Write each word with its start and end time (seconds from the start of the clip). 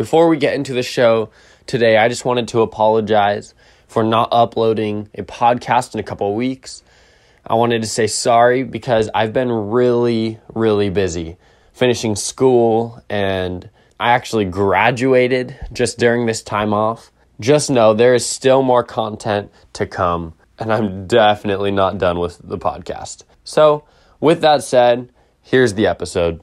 Before 0.00 0.28
we 0.28 0.38
get 0.38 0.54
into 0.54 0.72
the 0.72 0.82
show 0.82 1.28
today, 1.66 1.98
I 1.98 2.08
just 2.08 2.24
wanted 2.24 2.48
to 2.48 2.62
apologize 2.62 3.52
for 3.86 4.02
not 4.02 4.30
uploading 4.32 5.10
a 5.12 5.22
podcast 5.22 5.92
in 5.92 6.00
a 6.00 6.02
couple 6.02 6.26
of 6.26 6.36
weeks. 6.36 6.82
I 7.46 7.52
wanted 7.56 7.82
to 7.82 7.86
say 7.86 8.06
sorry 8.06 8.62
because 8.62 9.10
I've 9.14 9.34
been 9.34 9.52
really, 9.52 10.38
really 10.54 10.88
busy 10.88 11.36
finishing 11.74 12.16
school 12.16 13.04
and 13.10 13.68
I 14.00 14.12
actually 14.12 14.46
graduated 14.46 15.54
just 15.70 15.98
during 15.98 16.24
this 16.24 16.42
time 16.42 16.72
off. 16.72 17.12
Just 17.38 17.68
know 17.68 17.92
there 17.92 18.14
is 18.14 18.24
still 18.24 18.62
more 18.62 18.82
content 18.82 19.52
to 19.74 19.84
come, 19.84 20.32
and 20.58 20.72
I'm 20.72 21.08
definitely 21.08 21.72
not 21.72 21.98
done 21.98 22.18
with 22.18 22.40
the 22.42 22.56
podcast. 22.56 23.24
So, 23.44 23.84
with 24.18 24.40
that 24.40 24.62
said, 24.62 25.12
here's 25.42 25.74
the 25.74 25.86
episode. 25.86 26.40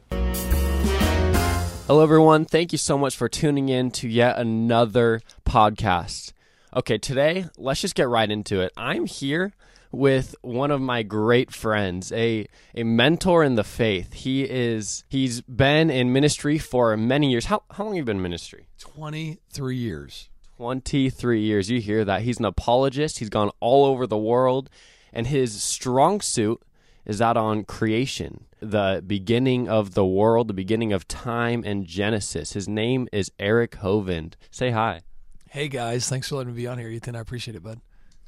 Hello, 1.88 2.04
everyone. 2.04 2.44
Thank 2.44 2.74
you 2.74 2.78
so 2.78 2.98
much 2.98 3.16
for 3.16 3.30
tuning 3.30 3.70
in 3.70 3.92
to 3.92 4.10
yet 4.10 4.38
another 4.38 5.22
podcast. 5.46 6.34
Okay, 6.76 6.98
today, 6.98 7.46
let's 7.58 7.80
just 7.80 7.96
get 7.96 8.10
right 8.10 8.30
into 8.30 8.60
it. 8.60 8.74
I'm 8.76 9.06
here 9.06 9.54
with 9.90 10.36
one 10.42 10.70
of 10.70 10.82
my 10.82 11.04
great 11.04 11.54
friends, 11.54 12.12
a 12.12 12.46
a 12.76 12.84
mentor 12.84 13.42
in 13.42 13.56
the 13.56 13.64
faith. 13.64 14.12
He 14.12 14.44
is 14.44 15.06
he's 15.08 15.40
been 15.40 15.90
in 15.90 16.12
ministry 16.12 16.58
for 16.58 16.98
many 16.98 17.32
years. 17.32 17.46
How 17.46 17.64
how 17.72 17.86
long 17.86 17.94
have 17.94 18.00
you 18.00 18.04
been 18.04 18.18
in 18.18 18.24
ministry? 18.24 18.68
23 18.80 19.78
years. 19.78 20.28
23 20.58 21.40
years. 21.40 21.72
You 21.72 21.80
hear 21.80 22.04
that. 22.04 22.24
He's 22.24 22.38
an 22.38 22.44
apologist. 22.44 23.20
He's 23.20 23.30
gone 23.30 23.52
all 23.62 23.86
over 23.86 24.06
the 24.06 24.18
world 24.18 24.70
and 25.14 25.28
his 25.28 25.64
strong 25.64 26.20
suit 26.20 26.62
is 27.08 27.20
that 27.20 27.38
on 27.38 27.64
creation, 27.64 28.44
the 28.60 29.02
beginning 29.08 29.70
of 29.70 29.94
the 29.94 30.06
world, 30.06 30.50
the 30.50 30.54
beginning 30.54 30.92
of 30.92 31.08
time 31.08 31.64
and 31.66 31.86
Genesis. 31.86 32.52
His 32.52 32.68
name 32.68 33.08
is 33.14 33.32
Eric 33.40 33.78
Hovind. 33.78 34.34
Say 34.52 34.72
hi. 34.72 35.02
Hey 35.50 35.70
guys, 35.70 36.10
thanks 36.10 36.28
for 36.28 36.36
letting 36.36 36.54
me 36.54 36.62
be 36.62 36.68
on 36.68 36.78
here, 36.78 36.90
Ethan. 36.90 37.16
I 37.16 37.22
appreciate 37.22 37.56
it, 37.56 37.64
bud. 37.64 37.80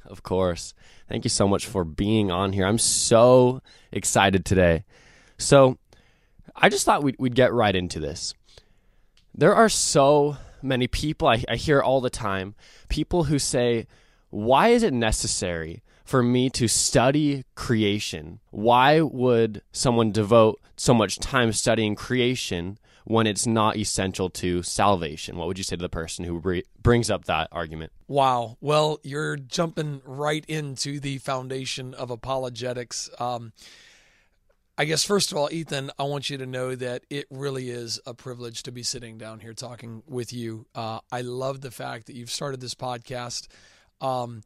Of 0.06 0.22
course. 0.22 0.72
Thank 1.10 1.24
you 1.24 1.30
so 1.30 1.46
much 1.46 1.66
for 1.66 1.84
being 1.84 2.30
on 2.30 2.54
here. 2.54 2.64
I'm 2.64 2.78
so 2.78 3.60
excited 3.92 4.46
today. 4.46 4.84
So, 5.36 5.76
I 6.56 6.70
just 6.70 6.86
thought 6.86 7.02
we'd, 7.02 7.16
we'd 7.18 7.34
get 7.34 7.52
right 7.52 7.76
into 7.76 8.00
this. 8.00 8.32
There 9.34 9.54
are 9.54 9.68
so 9.68 10.38
many 10.62 10.86
people, 10.86 11.28
I, 11.28 11.44
I 11.48 11.56
hear 11.56 11.82
all 11.82 12.00
the 12.00 12.10
time, 12.10 12.54
people 12.88 13.24
who 13.24 13.38
say, 13.38 13.86
Why 14.30 14.68
is 14.68 14.82
it 14.82 14.94
necessary 14.94 15.82
for 16.10 16.24
me 16.24 16.50
to 16.50 16.66
study 16.66 17.44
creation? 17.54 18.40
Why 18.50 19.00
would 19.00 19.62
someone 19.70 20.10
devote 20.10 20.60
so 20.76 20.92
much 20.92 21.20
time 21.20 21.52
studying 21.52 21.94
creation 21.94 22.78
when 23.04 23.28
it's 23.28 23.46
not 23.46 23.76
essential 23.76 24.28
to 24.30 24.64
salvation? 24.64 25.36
What 25.36 25.46
would 25.46 25.56
you 25.56 25.62
say 25.62 25.76
to 25.76 25.82
the 25.82 25.88
person 25.88 26.24
who 26.24 26.38
re- 26.38 26.64
brings 26.82 27.10
up 27.10 27.26
that 27.26 27.46
argument? 27.52 27.92
Wow. 28.08 28.56
Well, 28.60 28.98
you're 29.04 29.36
jumping 29.36 30.02
right 30.04 30.44
into 30.48 30.98
the 30.98 31.18
foundation 31.18 31.94
of 31.94 32.10
apologetics. 32.10 33.08
Um, 33.20 33.52
I 34.76 34.86
guess, 34.86 35.04
first 35.04 35.30
of 35.30 35.38
all, 35.38 35.48
Ethan, 35.52 35.92
I 35.96 36.02
want 36.02 36.28
you 36.28 36.38
to 36.38 36.46
know 36.46 36.74
that 36.74 37.04
it 37.08 37.26
really 37.30 37.70
is 37.70 38.00
a 38.04 38.14
privilege 38.14 38.64
to 38.64 38.72
be 38.72 38.82
sitting 38.82 39.16
down 39.16 39.38
here 39.38 39.54
talking 39.54 40.02
with 40.08 40.32
you. 40.32 40.66
Uh, 40.74 40.98
I 41.12 41.20
love 41.20 41.60
the 41.60 41.70
fact 41.70 42.06
that 42.06 42.16
you've 42.16 42.32
started 42.32 42.60
this 42.60 42.74
podcast. 42.74 43.46
Um, 44.00 44.42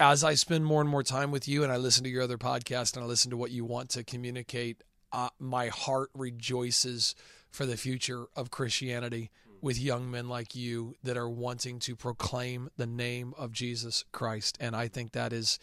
as 0.00 0.22
I 0.22 0.34
spend 0.34 0.64
more 0.64 0.80
and 0.80 0.88
more 0.88 1.02
time 1.02 1.30
with 1.30 1.48
you 1.48 1.62
and 1.64 1.72
I 1.72 1.76
listen 1.76 2.04
to 2.04 2.10
your 2.10 2.22
other 2.22 2.38
podcast 2.38 2.94
and 2.94 3.04
I 3.04 3.08
listen 3.08 3.30
to 3.30 3.36
what 3.36 3.50
you 3.50 3.64
want 3.64 3.90
to 3.90 4.04
communicate, 4.04 4.82
uh, 5.12 5.30
my 5.38 5.68
heart 5.68 6.10
rejoices 6.14 7.14
for 7.50 7.66
the 7.66 7.76
future 7.76 8.26
of 8.36 8.50
Christianity 8.50 9.30
with 9.60 9.80
young 9.80 10.08
men 10.08 10.28
like 10.28 10.54
you 10.54 10.94
that 11.02 11.16
are 11.16 11.28
wanting 11.28 11.80
to 11.80 11.96
proclaim 11.96 12.70
the 12.76 12.86
name 12.86 13.34
of 13.36 13.50
Jesus 13.50 14.04
Christ. 14.12 14.56
And 14.60 14.76
I 14.76 14.86
think 14.86 15.12
that 15.12 15.32
is 15.32 15.58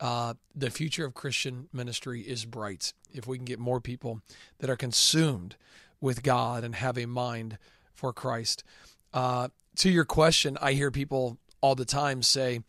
uh, 0.00 0.34
the 0.54 0.70
future 0.70 1.04
of 1.04 1.12
Christian 1.12 1.68
ministry 1.72 2.22
is 2.22 2.46
bright. 2.46 2.94
If 3.12 3.26
we 3.26 3.36
can 3.36 3.44
get 3.44 3.58
more 3.58 3.80
people 3.80 4.22
that 4.60 4.70
are 4.70 4.76
consumed 4.76 5.56
with 6.00 6.22
God 6.22 6.64
and 6.64 6.76
have 6.76 6.96
a 6.96 7.04
mind 7.04 7.58
for 7.92 8.14
Christ. 8.14 8.64
Uh, 9.12 9.48
to 9.76 9.90
your 9.90 10.06
question, 10.06 10.56
I 10.62 10.72
hear 10.72 10.90
people 10.90 11.36
all 11.60 11.74
the 11.74 11.84
time 11.84 12.22
say, 12.22 12.60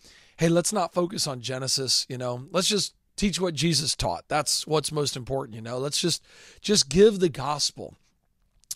hey, 0.41 0.49
let's 0.49 0.73
not 0.73 0.91
focus 0.91 1.27
on 1.27 1.39
Genesis, 1.39 2.07
you 2.09 2.17
know, 2.17 2.47
let's 2.51 2.67
just 2.67 2.95
teach 3.15 3.39
what 3.39 3.53
Jesus 3.53 3.95
taught. 3.95 4.23
That's 4.27 4.65
what's 4.65 4.91
most 4.91 5.15
important, 5.15 5.55
you 5.55 5.61
know. 5.61 5.77
Let's 5.77 6.01
just 6.01 6.23
just 6.61 6.89
give 6.89 7.19
the 7.19 7.29
gospel 7.29 7.93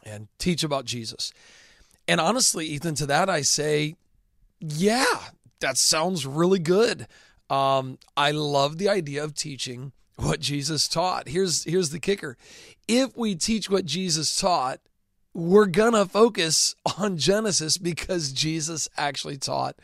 and 0.03 0.27
teach 0.37 0.63
about 0.63 0.85
Jesus. 0.85 1.33
And 2.07 2.21
honestly, 2.21 2.67
Ethan, 2.67 2.93
to 2.95 3.07
that 3.07 3.31
I 3.31 3.41
say, 3.41 3.95
yeah, 4.59 5.21
that 5.59 5.77
sounds 5.77 6.27
really 6.27 6.59
good. 6.59 7.07
Um, 7.49 7.97
I 8.15 8.29
love 8.29 8.77
the 8.77 8.87
idea 8.87 9.23
of 9.23 9.33
teaching 9.33 9.91
what 10.17 10.41
Jesus 10.41 10.87
taught. 10.87 11.29
Here's 11.29 11.63
here's 11.63 11.89
the 11.89 11.99
kicker. 11.99 12.37
If 12.87 13.17
we 13.17 13.33
teach 13.33 13.71
what 13.71 13.85
Jesus 13.85 14.39
taught, 14.39 14.81
we're 15.33 15.65
gonna 15.65 16.05
focus 16.05 16.75
on 16.99 17.17
Genesis 17.17 17.79
because 17.79 18.31
Jesus 18.31 18.87
actually 18.97 19.39
taught 19.39 19.77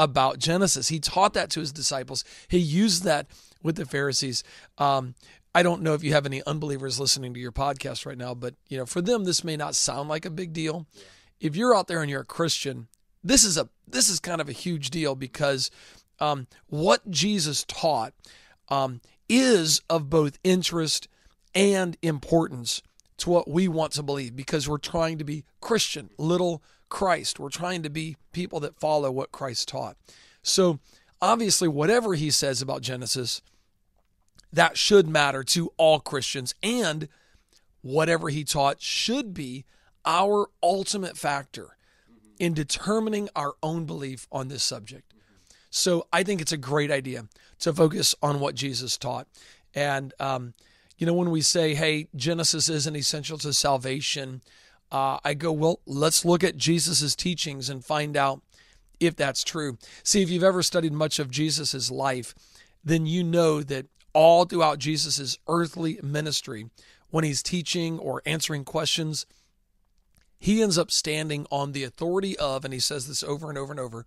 about 0.00 0.38
Genesis. 0.38 0.88
He 0.88 0.98
taught 0.98 1.34
that 1.34 1.50
to 1.50 1.60
his 1.60 1.72
disciples. 1.72 2.24
He 2.48 2.58
used 2.58 3.04
that 3.04 3.26
with 3.62 3.76
the 3.76 3.84
Pharisees. 3.84 4.42
Um, 4.78 5.14
I 5.54 5.62
don't 5.62 5.82
know 5.82 5.92
if 5.92 6.02
you 6.02 6.14
have 6.14 6.24
any 6.24 6.42
unbelievers 6.44 6.98
listening 6.98 7.34
to 7.34 7.40
your 7.40 7.52
podcast 7.52 8.06
right 8.06 8.16
now, 8.16 8.32
but 8.34 8.54
you 8.68 8.78
know, 8.78 8.86
for 8.86 9.02
them 9.02 9.24
this 9.24 9.44
may 9.44 9.58
not 9.58 9.74
sound 9.74 10.08
like 10.08 10.24
a 10.24 10.30
big 10.30 10.54
deal. 10.54 10.86
Yeah. 10.94 11.02
If 11.40 11.56
you're 11.56 11.76
out 11.76 11.86
there 11.86 12.00
and 12.00 12.10
you're 12.10 12.22
a 12.22 12.24
Christian, 12.24 12.88
this 13.22 13.44
is 13.44 13.58
a 13.58 13.68
this 13.86 14.08
is 14.08 14.20
kind 14.20 14.40
of 14.40 14.48
a 14.48 14.52
huge 14.52 14.88
deal 14.88 15.14
because 15.14 15.70
um, 16.18 16.46
what 16.68 17.10
Jesus 17.10 17.64
taught 17.68 18.14
um, 18.70 19.02
is 19.28 19.82
of 19.90 20.08
both 20.08 20.38
interest 20.42 21.08
and 21.54 21.98
importance 22.00 22.80
to 23.18 23.28
what 23.28 23.50
we 23.50 23.68
want 23.68 23.92
to 23.92 24.02
believe 24.02 24.34
because 24.34 24.66
we're 24.66 24.78
trying 24.78 25.18
to 25.18 25.24
be 25.24 25.44
Christian, 25.60 26.08
little 26.16 26.62
Christ. 26.90 27.40
We're 27.40 27.48
trying 27.48 27.82
to 27.82 27.90
be 27.90 28.16
people 28.32 28.60
that 28.60 28.78
follow 28.78 29.10
what 29.10 29.32
Christ 29.32 29.68
taught. 29.68 29.96
So, 30.42 30.80
obviously, 31.22 31.68
whatever 31.68 32.14
he 32.14 32.30
says 32.30 32.60
about 32.60 32.82
Genesis, 32.82 33.40
that 34.52 34.76
should 34.76 35.08
matter 35.08 35.42
to 35.44 35.72
all 35.78 36.00
Christians. 36.00 36.54
And 36.62 37.08
whatever 37.82 38.28
he 38.28 38.44
taught 38.44 38.82
should 38.82 39.32
be 39.32 39.64
our 40.04 40.48
ultimate 40.62 41.16
factor 41.16 41.76
in 42.38 42.54
determining 42.54 43.28
our 43.36 43.54
own 43.62 43.84
belief 43.84 44.26
on 44.32 44.48
this 44.48 44.62
subject. 44.62 45.12
So 45.70 46.06
I 46.12 46.24
think 46.24 46.40
it's 46.40 46.52
a 46.52 46.56
great 46.56 46.90
idea 46.90 47.26
to 47.60 47.72
focus 47.72 48.14
on 48.22 48.40
what 48.40 48.54
Jesus 48.54 48.98
taught. 48.98 49.28
And, 49.74 50.12
um, 50.18 50.54
you 50.98 51.06
know, 51.06 51.14
when 51.14 51.30
we 51.30 51.42
say, 51.42 51.74
hey, 51.74 52.08
Genesis 52.16 52.68
isn't 52.68 52.96
essential 52.96 53.38
to 53.38 53.52
salvation, 53.52 54.42
uh, 54.90 55.18
I 55.24 55.34
go, 55.34 55.52
well, 55.52 55.80
let's 55.86 56.24
look 56.24 56.42
at 56.42 56.56
Jesus's 56.56 57.14
teachings 57.14 57.68
and 57.68 57.84
find 57.84 58.16
out 58.16 58.42
if 58.98 59.16
that's 59.16 59.42
true. 59.42 59.78
See, 60.02 60.22
if 60.22 60.30
you've 60.30 60.44
ever 60.44 60.62
studied 60.62 60.92
much 60.92 61.18
of 61.18 61.30
Jesus's 61.30 61.90
life, 61.90 62.34
then 62.84 63.06
you 63.06 63.24
know 63.24 63.62
that 63.62 63.86
all 64.12 64.44
throughout 64.44 64.78
Jesus's 64.78 65.38
earthly 65.48 65.98
ministry, 66.02 66.68
when 67.10 67.24
he's 67.24 67.42
teaching 67.42 67.98
or 67.98 68.22
answering 68.26 68.64
questions, 68.64 69.26
he 70.38 70.62
ends 70.62 70.78
up 70.78 70.90
standing 70.90 71.46
on 71.50 71.72
the 71.72 71.84
authority 71.84 72.36
of, 72.38 72.64
and 72.64 72.72
he 72.72 72.80
says 72.80 73.06
this 73.06 73.22
over 73.22 73.48
and 73.48 73.58
over 73.58 73.72
and 73.72 73.80
over, 73.80 74.06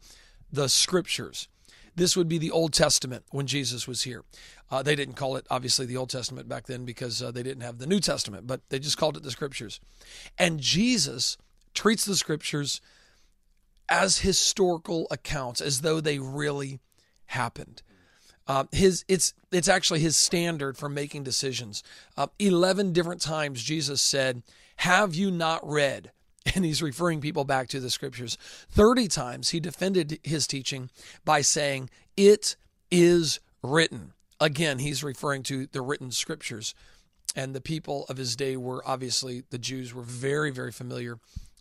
the 0.51 0.67
scriptures. 0.67 1.47
This 1.95 2.17
would 2.17 2.27
be 2.27 2.37
the 2.37 2.51
Old 2.51 2.73
Testament 2.73 3.25
when 3.29 3.47
Jesus 3.47 3.87
was 3.87 4.03
here. 4.03 4.23
Uh, 4.71 4.81
they 4.81 4.95
didn't 4.95 5.15
call 5.15 5.35
it, 5.35 5.45
obviously, 5.49 5.85
the 5.85 5.97
Old 5.97 6.09
Testament 6.09 6.49
back 6.49 6.65
then 6.65 6.85
because 6.85 7.21
uh, 7.21 7.31
they 7.31 7.43
didn't 7.43 7.61
have 7.61 7.77
the 7.77 7.87
New 7.87 7.99
Testament, 7.99 8.47
but 8.47 8.61
they 8.69 8.79
just 8.79 8.97
called 8.97 9.15
it 9.15 9.23
the 9.23 9.31
Scriptures. 9.31 9.79
And 10.37 10.59
Jesus 10.59 11.37
treats 11.73 12.05
the 12.05 12.15
Scriptures 12.15 12.81
as 13.89 14.19
historical 14.19 15.07
accounts, 15.11 15.61
as 15.61 15.81
though 15.81 16.01
they 16.01 16.17
really 16.19 16.79
happened. 17.27 17.83
Uh, 18.47 18.65
his 18.71 19.05
it's 19.07 19.33
it's 19.51 19.69
actually 19.69 19.99
his 19.99 20.17
standard 20.17 20.77
for 20.77 20.89
making 20.89 21.23
decisions. 21.23 21.81
Uh, 22.17 22.27
Eleven 22.39 22.91
different 22.91 23.21
times 23.21 23.63
Jesus 23.63 24.01
said, 24.01 24.43
"Have 24.77 25.15
you 25.15 25.31
not 25.31 25.65
read?" 25.67 26.11
and 26.55 26.65
he's 26.65 26.81
referring 26.81 27.21
people 27.21 27.43
back 27.43 27.67
to 27.69 27.79
the 27.79 27.89
scriptures. 27.89 28.37
30 28.71 29.07
times 29.07 29.49
he 29.49 29.59
defended 29.59 30.19
his 30.23 30.47
teaching 30.47 30.89
by 31.25 31.41
saying, 31.41 31.89
It 32.17 32.55
is 32.91 33.39
written. 33.61 34.13
Again, 34.39 34.79
he's 34.79 35.03
referring 35.03 35.43
to 35.43 35.67
the 35.67 35.81
written 35.81 36.11
scriptures. 36.11 36.75
And 37.35 37.55
the 37.55 37.61
people 37.61 38.05
of 38.09 38.17
his 38.17 38.35
day 38.35 38.57
were 38.57 38.83
obviously, 38.85 39.43
the 39.49 39.57
Jews 39.57 39.93
were 39.93 40.03
very, 40.03 40.51
very 40.51 40.71
familiar 40.71 41.19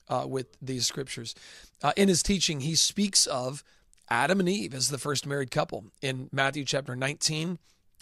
uh, 0.08 0.26
with 0.26 0.48
these 0.60 0.86
scriptures. 0.86 1.34
Uh, 1.82 1.92
in 1.96 2.08
his 2.08 2.22
teaching, 2.22 2.60
he 2.60 2.74
speaks 2.74 3.26
of 3.26 3.64
Adam 4.10 4.40
and 4.40 4.48
Eve 4.48 4.74
as 4.74 4.90
the 4.90 4.98
first 4.98 5.26
married 5.26 5.50
couple 5.50 5.84
in 6.02 6.28
Matthew 6.32 6.64
chapter 6.64 6.94
19, 6.94 7.58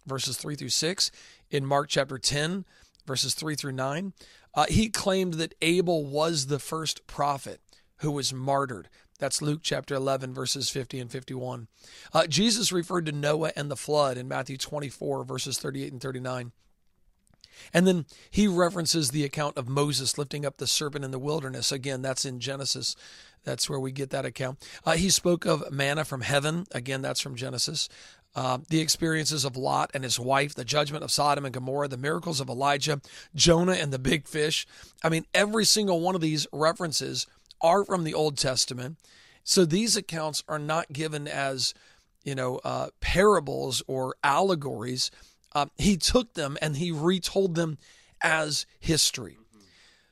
verses 0.06 0.36
3 0.36 0.56
through 0.56 0.70
6, 0.70 1.10
in 1.50 1.64
Mark 1.64 1.88
chapter 1.88 2.18
10, 2.18 2.64
verses 3.10 3.34
3 3.34 3.56
through 3.56 3.72
9. 3.72 4.12
Uh, 4.54 4.66
he 4.68 4.88
claimed 4.88 5.34
that 5.34 5.56
Abel 5.62 6.04
was 6.04 6.46
the 6.46 6.60
first 6.60 7.08
prophet 7.08 7.60
who 7.96 8.12
was 8.12 8.32
martyred. 8.32 8.88
That's 9.18 9.42
Luke 9.42 9.62
chapter 9.64 9.96
11, 9.96 10.32
verses 10.32 10.70
50 10.70 11.00
and 11.00 11.10
51. 11.10 11.66
Uh, 12.14 12.28
Jesus 12.28 12.70
referred 12.70 13.06
to 13.06 13.12
Noah 13.12 13.50
and 13.56 13.68
the 13.68 13.74
flood 13.74 14.16
in 14.16 14.28
Matthew 14.28 14.56
24, 14.56 15.24
verses 15.24 15.58
38 15.58 15.90
and 15.92 16.00
39. 16.00 16.52
And 17.74 17.84
then 17.84 18.06
he 18.30 18.46
references 18.46 19.10
the 19.10 19.24
account 19.24 19.58
of 19.58 19.68
Moses 19.68 20.16
lifting 20.16 20.46
up 20.46 20.58
the 20.58 20.68
serpent 20.68 21.04
in 21.04 21.10
the 21.10 21.18
wilderness. 21.18 21.72
Again, 21.72 22.00
that's 22.00 22.24
in 22.24 22.38
Genesis. 22.38 22.94
That's 23.42 23.68
where 23.68 23.80
we 23.80 23.90
get 23.90 24.10
that 24.10 24.24
account. 24.24 24.64
Uh, 24.86 24.92
he 24.92 25.10
spoke 25.10 25.46
of 25.46 25.70
manna 25.72 26.04
from 26.04 26.20
heaven. 26.20 26.66
Again, 26.70 27.02
that's 27.02 27.20
from 27.20 27.34
Genesis. 27.34 27.88
Uh, 28.34 28.58
the 28.68 28.80
experiences 28.80 29.44
of 29.44 29.56
Lot 29.56 29.90
and 29.92 30.04
his 30.04 30.20
wife, 30.20 30.54
the 30.54 30.64
judgment 30.64 31.02
of 31.02 31.10
Sodom 31.10 31.44
and 31.44 31.52
Gomorrah, 31.52 31.88
the 31.88 31.96
miracles 31.96 32.40
of 32.40 32.48
Elijah, 32.48 33.00
Jonah 33.34 33.72
and 33.72 33.92
the 33.92 33.98
big 33.98 34.28
fish. 34.28 34.66
I 35.02 35.08
mean, 35.08 35.26
every 35.34 35.64
single 35.64 36.00
one 36.00 36.14
of 36.14 36.20
these 36.20 36.46
references 36.52 37.26
are 37.60 37.84
from 37.84 38.04
the 38.04 38.14
Old 38.14 38.38
Testament. 38.38 38.98
So 39.42 39.64
these 39.64 39.96
accounts 39.96 40.44
are 40.48 40.60
not 40.60 40.92
given 40.92 41.26
as, 41.26 41.74
you 42.22 42.36
know, 42.36 42.60
uh, 42.62 42.90
parables 43.00 43.82
or 43.88 44.14
allegories. 44.22 45.10
Uh, 45.52 45.66
he 45.76 45.96
took 45.96 46.34
them 46.34 46.56
and 46.62 46.76
he 46.76 46.92
retold 46.92 47.56
them 47.56 47.78
as 48.22 48.64
history. 48.78 49.38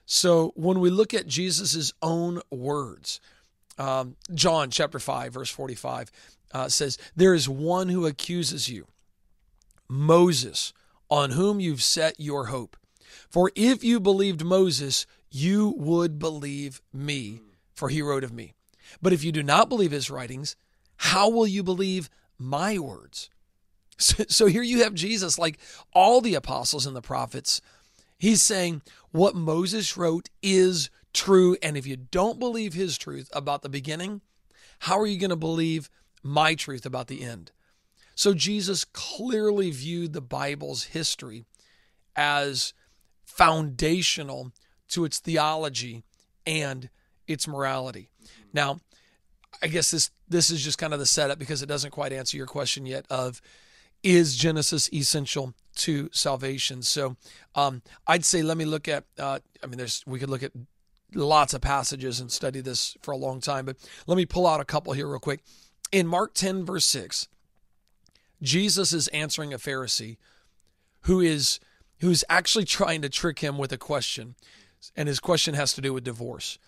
So 0.07 0.53
when 0.57 0.81
we 0.81 0.91
look 0.91 1.15
at 1.15 1.27
Jesus' 1.27 1.93
own 2.03 2.41
words, 2.51 3.21
um, 3.79 4.17
John 4.35 4.71
chapter 4.71 4.99
5, 4.99 5.35
verse 5.35 5.51
45 5.51 6.11
uh, 6.53 6.69
says, 6.69 6.99
There 7.17 7.35
is 7.35 7.49
one 7.49 7.89
who 7.89 8.07
accuses 8.07 8.69
you, 8.69 8.87
Moses, 9.89 10.73
on 11.11 11.31
whom 11.31 11.61
you've 11.61 11.83
set 11.83 12.19
your 12.19 12.47
hope. 12.47 12.77
For 13.29 13.51
if 13.55 13.83
you 13.83 14.01
believed 14.01 14.45
Moses, 14.45 15.07
you 15.31 15.75
would 15.77 16.19
believe 16.19 16.81
me, 16.93 17.41
for 17.75 17.89
he 17.89 18.03
wrote 18.03 18.25
of 18.25 18.33
me. 18.33 18.55
But 19.03 19.13
if 19.13 19.23
you 19.23 19.33
do 19.33 19.43
not 19.43 19.69
believe 19.69 19.91
his 19.91 20.11
writings, 20.11 20.57
how 20.97 21.29
will 21.29 21.47
you 21.47 21.63
believe 21.63 22.11
my 22.39 22.79
words? 22.79 23.31
So, 24.01 24.23
so, 24.29 24.47
here 24.47 24.63
you 24.63 24.85
have 24.85 24.95
Jesus, 24.95 25.41
like 25.41 25.59
all 25.93 26.21
the 26.21 26.37
apostles 26.37 26.87
and 26.87 26.95
the 26.95 27.03
prophets. 27.03 27.61
He's 28.17 28.41
saying 28.41 28.83
what 29.11 29.35
Moses 29.35 29.97
wrote 29.97 30.29
is 30.41 30.89
true. 31.13 31.57
And 31.65 31.77
if 31.77 31.85
you 31.85 31.97
don't 31.97 32.39
believe 32.39 32.75
his 32.75 32.97
truth 32.97 33.29
about 33.33 33.63
the 33.63 33.69
beginning, 33.69 34.21
how 34.79 35.01
are 35.01 35.07
you 35.07 35.19
going 35.19 35.31
to 35.31 35.37
believe 35.37 35.91
my 36.23 36.55
truth 36.55 36.87
about 36.87 37.07
the 37.07 37.23
end? 37.23 37.53
So 38.15 38.35
Jesus 38.35 38.85
clearly 38.85 39.71
viewed 39.71 40.13
the 40.13 40.21
Bible's 40.21 40.85
history 40.85 41.45
as 42.17 42.75
foundational 43.25 44.53
to 44.89 45.05
its 45.05 45.21
theology 45.21 46.03
and 46.47 46.91
its 47.29 47.47
morality. 47.47 48.11
Now, 48.53 48.81
I 49.63 49.69
guess 49.69 49.91
this 49.91 50.11
this 50.29 50.51
is 50.51 50.63
just 50.63 50.79
kind 50.79 50.93
of 50.93 50.99
the 50.99 51.07
setup 51.07 51.39
because 51.39 51.63
it 51.63 51.67
doesn't 51.67 51.91
quite 51.91 52.13
answer 52.13 52.37
your 52.37 52.47
question 52.47 52.87
yet 52.87 53.07
of 53.09 53.41
is 54.03 54.37
Genesis 54.37 54.93
essential 54.93 55.55
to 55.77 56.09
salvation? 56.13 56.83
So 56.83 57.17
um, 57.55 57.83
I'd 58.07 58.25
say 58.25 58.43
let 58.43 58.57
me 58.57 58.65
look 58.65 58.89
at. 58.89 59.05
Uh, 59.19 59.39
I 59.63 59.67
mean, 59.67 59.79
there's 59.79 60.05
we 60.07 60.19
could 60.19 60.31
look 60.31 60.43
at 60.43 60.53
lots 61.15 61.55
of 61.55 61.61
passages 61.61 62.21
and 62.21 62.31
study 62.31 62.61
this 62.61 62.97
for 63.03 63.13
a 63.13 63.17
long 63.17 63.41
time, 63.41 63.65
but 63.65 63.77
let 64.07 64.17
me 64.17 64.27
pull 64.27 64.47
out 64.47 64.61
a 64.61 64.65
couple 64.65 64.93
here 64.93 65.09
real 65.09 65.19
quick. 65.19 65.43
In 65.91 66.07
Mark 66.07 66.35
10 66.35 66.65
verse 66.65 66.85
6, 66.87 67.29
Jesus 68.43 68.93
is 68.93 69.09
answering 69.09 69.53
a 69.53 69.59
Pharisee 69.59 70.17
who 71.03 71.21
is 71.21 71.61
who's 72.01 72.25
actually 72.29 72.65
trying 72.65 73.03
to 73.03 73.09
trick 73.09 73.41
him 73.41 73.59
with 73.59 73.73
a 73.73 73.79
question, 73.79 74.37
and 74.97 75.09
his 75.09 75.19
question 75.19 75.55
has 75.55 75.73
to 75.73 75.81
do 75.81 75.93
with 75.93 76.05
divorce. 76.05 76.59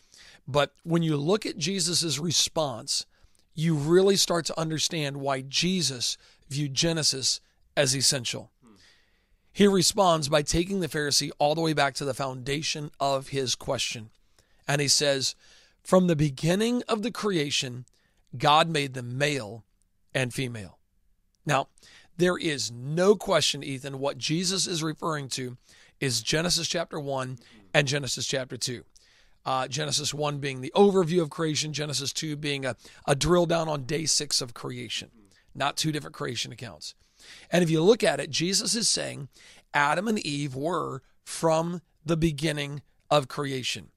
But 0.49 0.73
when 0.83 1.03
you 1.03 1.17
look 1.17 1.47
at 1.47 1.57
Jesus' 1.57 2.19
response, 2.19 3.07
you 3.55 3.75
really 3.75 4.17
start 4.17 4.47
to 4.47 4.59
understand 4.59 5.19
why 5.19 5.43
Jesus 5.43 6.17
viewed 6.49 6.75
Genesis 6.75 7.41
as 7.77 7.95
essential. 7.95 8.51
He 9.53 9.67
responds 9.67 10.29
by 10.29 10.43
taking 10.43 10.81
the 10.81 10.89
Pharisee 10.89 11.31
all 11.39 11.55
the 11.55 11.61
way 11.61 11.73
back 11.73 11.95
to 11.95 12.05
the 12.05 12.15
foundation 12.15 12.91
of 12.99 13.29
his 13.29 13.55
question. 13.55 14.11
And 14.67 14.81
he 14.81 14.89
says, 14.89 15.35
From 15.83 16.07
the 16.07 16.17
beginning 16.17 16.83
of 16.89 17.03
the 17.03 17.11
creation, 17.11 17.85
God 18.37 18.69
made 18.69 18.95
them 18.95 19.19
male 19.19 19.65
and 20.15 20.33
female. 20.33 20.79
Now, 21.45 21.69
there 22.17 22.37
is 22.37 22.71
no 22.71 23.17
question, 23.17 23.65
Ethan, 23.65 23.99
what 23.99 24.19
Jesus 24.19 24.67
is 24.67 24.83
referring 24.83 25.29
to 25.31 25.57
is 26.01 26.23
Genesis 26.23 26.69
chapter 26.69 27.01
1 27.01 27.39
and 27.73 27.89
Genesis 27.89 28.27
chapter 28.27 28.57
2. 28.57 28.85
Uh, 29.47 29.67
Genesis 29.69 30.13
1 30.13 30.39
being 30.39 30.61
the 30.61 30.73
overview 30.77 31.23
of 31.23 31.31
creation, 31.31 31.73
Genesis 31.73 32.13
2 32.13 32.37
being 32.37 32.67
a, 32.67 32.77
a 33.07 33.15
drill 33.15 33.47
down 33.47 33.69
on 33.69 33.85
day 33.85 34.05
six 34.05 34.43
of 34.43 34.53
creation, 34.53 35.11
not 35.55 35.77
two 35.77 35.93
different 35.93 36.15
creation 36.15 36.53
accounts. 36.53 36.95
And 37.51 37.63
if 37.63 37.71
you 37.71 37.83
look 37.83 38.05
at 38.05 38.21
it, 38.21 38.31
Jesus 38.31 38.75
is 38.75 38.89
saying 38.89 39.29
Adam 39.73 40.09
and 40.09 40.19
Eve 40.19 40.55
were 40.55 41.03
from 41.25 41.81
the 42.05 42.17
beginning 42.17 42.83
of 43.11 43.29
creation. 43.29 43.89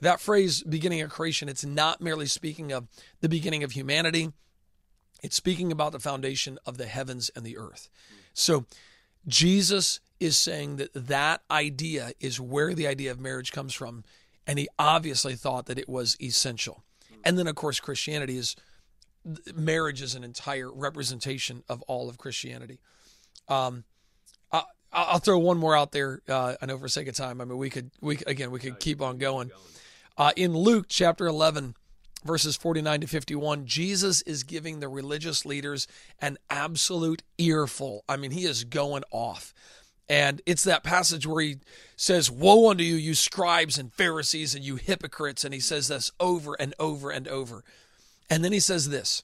That 0.00 0.20
phrase, 0.20 0.62
beginning 0.62 1.00
of 1.00 1.10
creation, 1.10 1.48
it's 1.48 1.64
not 1.64 2.00
merely 2.00 2.26
speaking 2.26 2.72
of 2.72 2.86
the 3.20 3.28
beginning 3.28 3.64
of 3.64 3.72
humanity, 3.72 4.32
it's 5.22 5.36
speaking 5.36 5.72
about 5.72 5.92
the 5.92 5.98
foundation 5.98 6.58
of 6.64 6.78
the 6.78 6.86
heavens 6.86 7.30
and 7.34 7.44
the 7.44 7.58
earth. 7.58 7.88
So 8.32 8.66
Jesus 9.26 10.00
is 10.20 10.36
saying 10.36 10.76
that 10.76 10.90
that 10.94 11.42
idea 11.50 12.12
is 12.20 12.40
where 12.40 12.74
the 12.74 12.86
idea 12.86 13.10
of 13.10 13.20
marriage 13.20 13.52
comes 13.52 13.74
from. 13.74 14.04
And 14.46 14.58
he 14.58 14.68
obviously 14.78 15.34
thought 15.34 15.66
that 15.66 15.78
it 15.78 15.88
was 15.88 16.16
essential. 16.22 16.82
And 17.24 17.38
then, 17.38 17.46
of 17.46 17.54
course, 17.54 17.80
Christianity 17.80 18.38
is 18.38 18.56
marriage 19.54 20.00
is 20.00 20.14
an 20.14 20.24
entire 20.24 20.72
representation 20.72 21.62
of 21.68 21.82
all 21.82 22.08
of 22.08 22.16
Christianity. 22.16 22.78
Um, 23.48 23.84
I, 24.50 24.62
I'll 24.92 25.18
throw 25.18 25.38
one 25.38 25.58
more 25.58 25.76
out 25.76 25.92
there. 25.92 26.22
Uh, 26.26 26.54
I 26.62 26.66
know 26.66 26.78
for 26.78 26.88
sake 26.88 27.08
of 27.08 27.14
time. 27.14 27.40
I 27.40 27.44
mean, 27.44 27.58
we 27.58 27.68
could 27.68 27.90
we 28.00 28.18
again 28.26 28.50
we 28.50 28.60
could 28.60 28.80
keep 28.80 29.02
on 29.02 29.18
going. 29.18 29.50
Uh, 30.18 30.32
in 30.36 30.52
Luke 30.52 30.86
chapter 30.88 31.28
eleven, 31.28 31.76
verses 32.24 32.56
forty 32.56 32.82
nine 32.82 33.00
to 33.00 33.06
fifty 33.06 33.36
one, 33.36 33.66
Jesus 33.66 34.20
is 34.22 34.42
giving 34.42 34.80
the 34.80 34.88
religious 34.88 35.46
leaders 35.46 35.86
an 36.20 36.38
absolute 36.50 37.22
earful. 37.38 38.04
I 38.08 38.16
mean, 38.16 38.32
he 38.32 38.44
is 38.44 38.64
going 38.64 39.04
off. 39.12 39.54
And 40.08 40.40
it's 40.46 40.64
that 40.64 40.82
passage 40.82 41.26
where 41.26 41.42
he 41.42 41.56
says, 41.94 42.30
Woe 42.30 42.70
unto 42.70 42.82
you, 42.82 42.96
you 42.96 43.14
scribes 43.14 43.78
and 43.78 43.92
Pharisees 43.92 44.54
and 44.54 44.64
you 44.64 44.76
hypocrites. 44.76 45.44
And 45.44 45.54
he 45.54 45.60
says 45.60 45.88
this 45.88 46.10
over 46.18 46.54
and 46.58 46.74
over 46.80 47.10
and 47.10 47.28
over. 47.28 47.62
And 48.30 48.44
then 48.44 48.52
he 48.52 48.60
says 48.60 48.88
this 48.88 49.22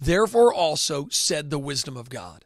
Therefore 0.00 0.52
also 0.52 1.08
said 1.10 1.48
the 1.48 1.58
wisdom 1.58 1.96
of 1.96 2.10
God, 2.10 2.44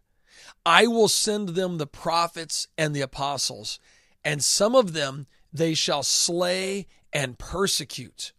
I 0.65 0.87
will 0.87 1.09
send 1.09 1.51
them 1.51 1.79
the 1.79 1.87
prophets 1.87 2.69
and 2.79 2.95
the 2.95 3.01
apostles, 3.01 3.81
and 4.25 4.45
some 4.45 4.77
of 4.77 4.93
them 4.93 5.27
they 5.53 5.75
shall 5.75 6.03
slay 6.03 6.87
and 7.13 7.39
persecute. 7.39 8.33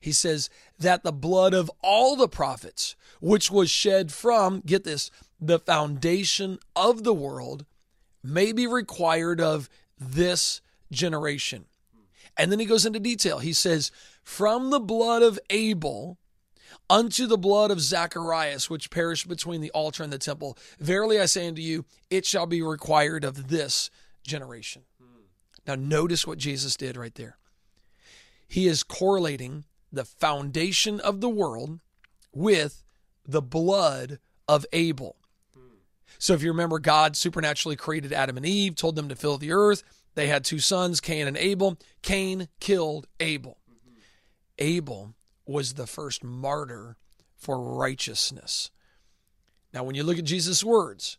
He 0.00 0.12
says 0.12 0.48
that 0.78 1.02
the 1.02 1.12
blood 1.12 1.52
of 1.52 1.70
all 1.82 2.16
the 2.16 2.28
prophets, 2.28 2.96
which 3.20 3.50
was 3.50 3.70
shed 3.70 4.10
from, 4.10 4.62
get 4.64 4.84
this, 4.84 5.10
the 5.38 5.58
foundation 5.58 6.58
of 6.74 7.04
the 7.04 7.14
world, 7.14 7.66
may 8.22 8.52
be 8.52 8.66
required 8.66 9.40
of 9.40 9.68
this 9.98 10.62
generation. 10.90 11.66
And 12.36 12.50
then 12.50 12.58
he 12.58 12.66
goes 12.66 12.86
into 12.86 13.00
detail. 13.00 13.40
He 13.40 13.52
says, 13.52 13.90
From 14.22 14.70
the 14.70 14.80
blood 14.80 15.22
of 15.22 15.38
Abel 15.50 16.16
unto 16.88 17.26
the 17.26 17.38
blood 17.38 17.70
of 17.70 17.80
Zacharias, 17.80 18.70
which 18.70 18.90
perished 18.90 19.28
between 19.28 19.60
the 19.60 19.70
altar 19.72 20.02
and 20.02 20.12
the 20.12 20.18
temple, 20.18 20.56
verily 20.78 21.20
I 21.20 21.26
say 21.26 21.46
unto 21.46 21.60
you, 21.60 21.84
it 22.08 22.24
shall 22.24 22.46
be 22.46 22.62
required 22.62 23.24
of 23.24 23.48
this 23.48 23.90
generation. 24.22 24.82
Now, 25.66 25.74
notice 25.74 26.26
what 26.26 26.38
Jesus 26.38 26.76
did 26.76 26.96
right 26.96 27.14
there. 27.14 27.36
He 28.48 28.66
is 28.66 28.82
correlating 28.82 29.64
the 29.92 30.04
foundation 30.04 31.00
of 31.00 31.20
the 31.20 31.28
world 31.28 31.80
with 32.32 32.82
the 33.26 33.42
blood 33.42 34.18
of 34.48 34.66
Abel. 34.72 35.16
So 36.18 36.34
if 36.34 36.42
you 36.42 36.50
remember, 36.50 36.78
God 36.78 37.16
supernaturally 37.16 37.76
created 37.76 38.12
Adam 38.12 38.36
and 38.36 38.44
Eve, 38.44 38.74
told 38.74 38.96
them 38.96 39.08
to 39.08 39.16
fill 39.16 39.38
the 39.38 39.52
earth. 39.52 39.82
They 40.14 40.26
had 40.26 40.44
two 40.44 40.58
sons, 40.58 41.00
Cain 41.00 41.26
and 41.26 41.36
Abel. 41.36 41.78
Cain 42.02 42.48
killed 42.58 43.06
Abel. 43.20 43.58
Abel 44.58 45.14
was 45.46 45.74
the 45.74 45.86
first 45.86 46.22
martyr 46.22 46.96
for 47.36 47.58
righteousness. 47.58 48.70
Now, 49.72 49.84
when 49.84 49.94
you 49.94 50.02
look 50.02 50.18
at 50.18 50.24
Jesus' 50.24 50.64
words, 50.64 51.16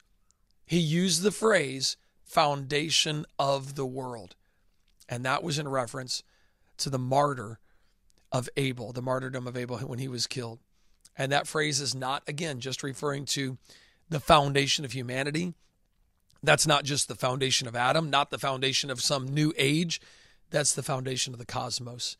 he 0.65 0.79
used 0.79 1.23
the 1.23 1.31
phrase 1.31 1.97
foundation 2.31 3.25
of 3.37 3.75
the 3.75 3.85
world. 3.85 4.35
And 5.09 5.25
that 5.25 5.43
was 5.43 5.59
in 5.59 5.67
reference 5.67 6.23
to 6.77 6.89
the 6.89 6.99
martyr 6.99 7.59
of 8.31 8.47
Abel, 8.55 8.93
the 8.93 9.01
martyrdom 9.01 9.47
of 9.47 9.57
Abel 9.57 9.79
when 9.79 9.99
he 9.99 10.07
was 10.07 10.27
killed. 10.27 10.59
And 11.17 11.31
that 11.31 11.45
phrase 11.45 11.81
is 11.81 11.93
not, 11.93 12.23
again, 12.27 12.61
just 12.61 12.83
referring 12.83 13.25
to 13.25 13.57
the 14.09 14.21
foundation 14.21 14.85
of 14.85 14.93
humanity. 14.93 15.53
That's 16.41 16.65
not 16.65 16.85
just 16.85 17.09
the 17.09 17.15
foundation 17.15 17.67
of 17.67 17.75
Adam, 17.75 18.09
not 18.09 18.31
the 18.31 18.39
foundation 18.39 18.89
of 18.89 19.01
some 19.01 19.27
new 19.27 19.53
age. 19.57 19.99
That's 20.49 20.73
the 20.73 20.83
foundation 20.83 21.33
of 21.33 21.39
the 21.39 21.45
cosmos. 21.45 22.15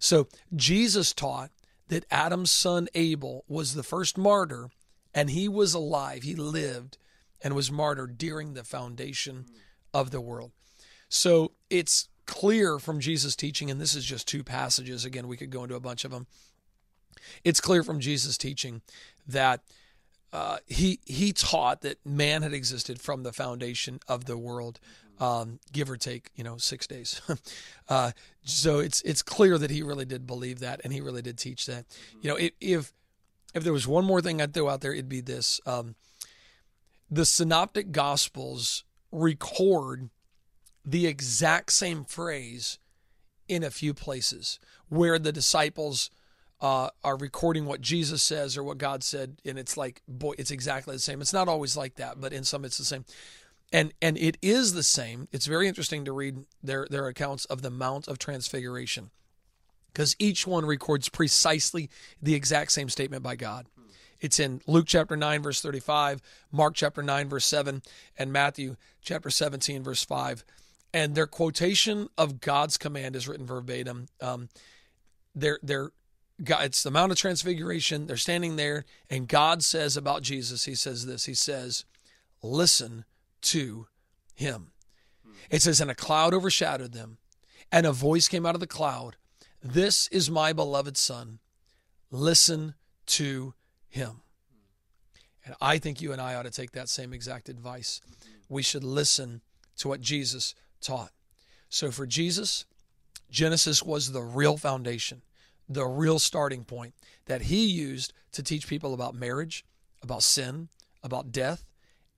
So 0.00 0.26
Jesus 0.56 1.12
taught 1.12 1.52
that 1.86 2.04
Adam's 2.10 2.50
son 2.50 2.88
Abel 2.94 3.44
was 3.46 3.74
the 3.74 3.84
first 3.84 4.18
martyr 4.18 4.70
and 5.14 5.30
he 5.30 5.48
was 5.48 5.72
alive. 5.72 6.24
He 6.24 6.34
lived 6.34 6.98
and 7.42 7.54
was 7.54 7.70
martyred 7.70 8.18
during 8.18 8.54
the 8.54 8.64
foundation 8.64 9.46
of 9.92 10.10
the 10.10 10.20
world. 10.20 10.52
So 11.08 11.52
it's 11.68 12.08
clear 12.26 12.78
from 12.78 13.00
Jesus' 13.00 13.36
teaching, 13.36 13.70
and 13.70 13.80
this 13.80 13.94
is 13.94 14.04
just 14.04 14.26
two 14.26 14.42
passages. 14.42 15.04
Again, 15.04 15.28
we 15.28 15.36
could 15.36 15.50
go 15.50 15.62
into 15.62 15.74
a 15.74 15.80
bunch 15.80 16.04
of 16.04 16.10
them. 16.10 16.26
It's 17.44 17.60
clear 17.60 17.82
from 17.82 18.00
Jesus' 18.00 18.38
teaching 18.38 18.82
that 19.26 19.60
uh, 20.32 20.58
he 20.66 20.98
he 21.04 21.32
taught 21.32 21.82
that 21.82 22.04
man 22.06 22.42
had 22.42 22.54
existed 22.54 23.00
from 23.00 23.22
the 23.22 23.32
foundation 23.32 24.00
of 24.08 24.24
the 24.24 24.38
world, 24.38 24.80
um, 25.20 25.60
give 25.72 25.90
or 25.90 25.98
take, 25.98 26.30
you 26.34 26.42
know, 26.42 26.56
six 26.56 26.86
days. 26.86 27.20
uh, 27.88 28.12
so 28.44 28.78
it's 28.78 29.02
it's 29.02 29.22
clear 29.22 29.58
that 29.58 29.70
he 29.70 29.82
really 29.82 30.06
did 30.06 30.26
believe 30.26 30.60
that, 30.60 30.80
and 30.84 30.92
he 30.92 31.00
really 31.00 31.22
did 31.22 31.36
teach 31.36 31.66
that. 31.66 31.84
You 32.22 32.30
know, 32.30 32.36
if 32.36 32.52
if, 32.60 32.92
if 33.54 33.62
there 33.62 33.74
was 33.74 33.86
one 33.86 34.06
more 34.06 34.22
thing 34.22 34.40
I'd 34.40 34.54
throw 34.54 34.70
out 34.70 34.80
there, 34.80 34.94
it'd 34.94 35.08
be 35.08 35.20
this: 35.20 35.60
um, 35.66 35.96
the 37.12 37.26
Synoptic 37.26 37.92
Gospels 37.92 38.84
record 39.12 40.08
the 40.82 41.06
exact 41.06 41.70
same 41.70 42.04
phrase 42.06 42.78
in 43.48 43.62
a 43.62 43.70
few 43.70 43.92
places 43.92 44.58
where 44.88 45.18
the 45.18 45.30
disciples 45.30 46.10
uh, 46.62 46.88
are 47.04 47.18
recording 47.18 47.66
what 47.66 47.82
Jesus 47.82 48.22
says 48.22 48.56
or 48.56 48.64
what 48.64 48.78
God 48.78 49.04
said, 49.04 49.36
and 49.44 49.58
it's 49.58 49.76
like, 49.76 50.00
boy, 50.08 50.32
it's 50.38 50.50
exactly 50.50 50.94
the 50.96 51.00
same. 51.00 51.20
It's 51.20 51.34
not 51.34 51.48
always 51.48 51.76
like 51.76 51.96
that, 51.96 52.18
but 52.18 52.32
in 52.32 52.44
some 52.44 52.64
it's 52.64 52.78
the 52.78 52.84
same. 52.84 53.04
And 53.74 53.92
and 54.00 54.16
it 54.16 54.38
is 54.40 54.72
the 54.72 54.82
same. 54.82 55.28
It's 55.32 55.46
very 55.46 55.68
interesting 55.68 56.06
to 56.06 56.12
read 56.12 56.46
their 56.62 56.86
their 56.88 57.08
accounts 57.08 57.44
of 57.46 57.60
the 57.60 57.70
Mount 57.70 58.08
of 58.08 58.18
Transfiguration, 58.18 59.10
because 59.92 60.16
each 60.18 60.46
one 60.46 60.64
records 60.64 61.10
precisely 61.10 61.90
the 62.22 62.34
exact 62.34 62.72
same 62.72 62.88
statement 62.88 63.22
by 63.22 63.36
God. 63.36 63.66
It's 64.22 64.38
in 64.38 64.62
Luke 64.68 64.86
chapter 64.86 65.16
9, 65.16 65.42
verse 65.42 65.60
35, 65.60 66.22
Mark 66.52 66.74
chapter 66.74 67.02
9, 67.02 67.28
verse 67.28 67.44
7, 67.44 67.82
and 68.16 68.32
Matthew 68.32 68.76
chapter 69.02 69.28
17, 69.28 69.82
verse 69.82 70.04
5. 70.04 70.44
And 70.94 71.14
their 71.14 71.26
quotation 71.26 72.08
of 72.16 72.40
God's 72.40 72.78
command 72.78 73.16
is 73.16 73.26
written 73.26 73.46
verbatim. 73.46 74.06
Um, 74.20 74.48
they're, 75.34 75.58
they're 75.62 75.90
it's 76.38 76.82
the 76.82 76.90
Mount 76.90 77.12
of 77.12 77.18
Transfiguration. 77.18 78.06
They're 78.06 78.16
standing 78.16 78.56
there, 78.56 78.84
and 79.10 79.28
God 79.28 79.62
says 79.62 79.96
about 79.96 80.22
Jesus, 80.22 80.64
He 80.64 80.74
says 80.74 81.06
this 81.06 81.26
He 81.26 81.34
says, 81.34 81.84
Listen 82.42 83.04
to 83.42 83.86
Him. 84.34 84.72
It 85.50 85.62
says, 85.62 85.80
And 85.80 85.90
a 85.90 85.94
cloud 85.94 86.32
overshadowed 86.32 86.92
them, 86.92 87.18
and 87.70 87.86
a 87.86 87.92
voice 87.92 88.28
came 88.28 88.46
out 88.46 88.54
of 88.54 88.60
the 88.60 88.66
cloud 88.66 89.16
This 89.62 90.08
is 90.08 90.30
my 90.30 90.52
beloved 90.52 90.96
Son. 90.96 91.38
Listen 92.10 92.74
to 93.06 93.54
Him. 93.92 94.22
And 95.44 95.54
I 95.60 95.78
think 95.78 96.00
you 96.00 96.12
and 96.12 96.20
I 96.20 96.34
ought 96.34 96.44
to 96.44 96.50
take 96.50 96.72
that 96.72 96.88
same 96.88 97.12
exact 97.12 97.48
advice. 97.48 98.00
We 98.48 98.62
should 98.62 98.84
listen 98.84 99.42
to 99.78 99.88
what 99.88 100.00
Jesus 100.00 100.54
taught. 100.80 101.10
So 101.68 101.90
for 101.90 102.06
Jesus, 102.06 102.64
Genesis 103.30 103.82
was 103.82 104.12
the 104.12 104.22
real 104.22 104.56
foundation 104.56 105.22
the 105.68 105.86
real 105.86 106.18
starting 106.18 106.64
point 106.64 106.94
that 107.26 107.42
he 107.42 107.64
used 107.64 108.12
to 108.32 108.42
teach 108.42 108.66
people 108.66 108.94
about 108.94 109.14
marriage, 109.14 109.64
about 110.02 110.22
sin, 110.22 110.68
about 111.02 111.32
death, 111.32 111.64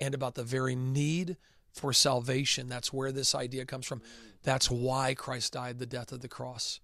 and 0.01 0.15
about 0.15 0.35
the 0.35 0.43
very 0.43 0.75
need 0.75 1.37
for 1.73 1.93
salvation. 1.93 2.69
That's 2.69 2.93
where 2.93 3.13
this 3.13 3.35
idea 3.35 3.65
comes 3.65 3.87
from. 3.87 4.03
That's 4.43 4.71
why 4.71 5.15
Christ 5.15 5.53
died 5.53 5.79
the 5.79 5.87
death 5.87 6.13
of 6.13 6.21
the 6.21 6.29
cross 6.29 6.81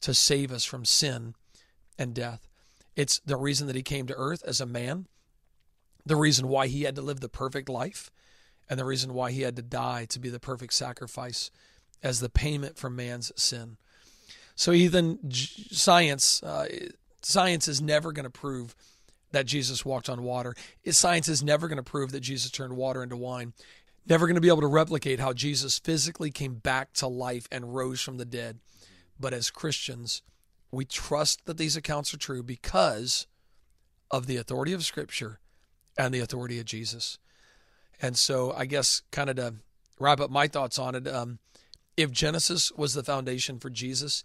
to 0.00 0.14
save 0.14 0.52
us 0.52 0.64
from 0.64 0.84
sin 0.84 1.34
and 1.98 2.14
death. 2.14 2.48
It's 2.96 3.20
the 3.20 3.36
reason 3.36 3.66
that 3.66 3.76
he 3.76 3.82
came 3.82 4.06
to 4.06 4.14
earth 4.16 4.42
as 4.46 4.60
a 4.60 4.66
man, 4.66 5.06
the 6.06 6.16
reason 6.16 6.48
why 6.48 6.66
he 6.66 6.82
had 6.82 6.94
to 6.96 7.02
live 7.02 7.20
the 7.20 7.28
perfect 7.28 7.68
life, 7.68 8.10
and 8.68 8.78
the 8.78 8.84
reason 8.84 9.14
why 9.14 9.30
he 9.32 9.42
had 9.42 9.56
to 9.56 9.62
die 9.62 10.06
to 10.06 10.18
be 10.18 10.28
the 10.28 10.40
perfect 10.40 10.74
sacrifice 10.74 11.50
as 12.02 12.20
the 12.20 12.28
payment 12.28 12.76
for 12.76 12.90
man's 12.90 13.32
sin. 13.36 13.76
So 14.54 14.72
Ethan, 14.72 15.30
science, 15.32 16.42
uh, 16.42 16.66
science 17.22 17.66
is 17.66 17.82
never 17.82 18.12
going 18.12 18.24
to 18.24 18.30
prove 18.30 18.74
that 19.32 19.46
Jesus 19.46 19.84
walked 19.84 20.08
on 20.08 20.22
water. 20.22 20.54
Science 20.88 21.28
is 21.28 21.42
never 21.42 21.66
going 21.66 21.76
to 21.76 21.82
prove 21.82 22.12
that 22.12 22.20
Jesus 22.20 22.50
turned 22.50 22.76
water 22.76 23.02
into 23.02 23.16
wine. 23.16 23.52
Never 24.06 24.26
going 24.26 24.36
to 24.36 24.40
be 24.40 24.48
able 24.48 24.60
to 24.60 24.66
replicate 24.66 25.18
how 25.18 25.32
Jesus 25.32 25.78
physically 25.78 26.30
came 26.30 26.54
back 26.54 26.92
to 26.94 27.06
life 27.06 27.48
and 27.50 27.74
rose 27.74 28.00
from 28.00 28.18
the 28.18 28.24
dead. 28.24 28.60
But 29.18 29.34
as 29.34 29.50
Christians, 29.50 30.22
we 30.74 30.84
trust 30.84 31.46
that 31.46 31.58
these 31.58 31.76
accounts 31.76 32.12
are 32.14 32.18
true 32.18 32.42
because 32.42 33.26
of 34.10 34.26
the 34.26 34.36
authority 34.36 34.72
of 34.72 34.84
Scripture 34.84 35.40
and 35.96 36.12
the 36.12 36.20
authority 36.20 36.58
of 36.58 36.66
Jesus. 36.66 37.18
And 38.00 38.16
so, 38.16 38.52
I 38.52 38.66
guess, 38.66 39.02
kind 39.10 39.30
of 39.30 39.36
to 39.36 39.54
wrap 39.98 40.20
up 40.20 40.30
my 40.30 40.48
thoughts 40.48 40.78
on 40.78 40.94
it, 40.94 41.08
um, 41.08 41.38
if 41.96 42.10
Genesis 42.10 42.72
was 42.72 42.94
the 42.94 43.02
foundation 43.04 43.58
for 43.58 43.70
Jesus, 43.70 44.24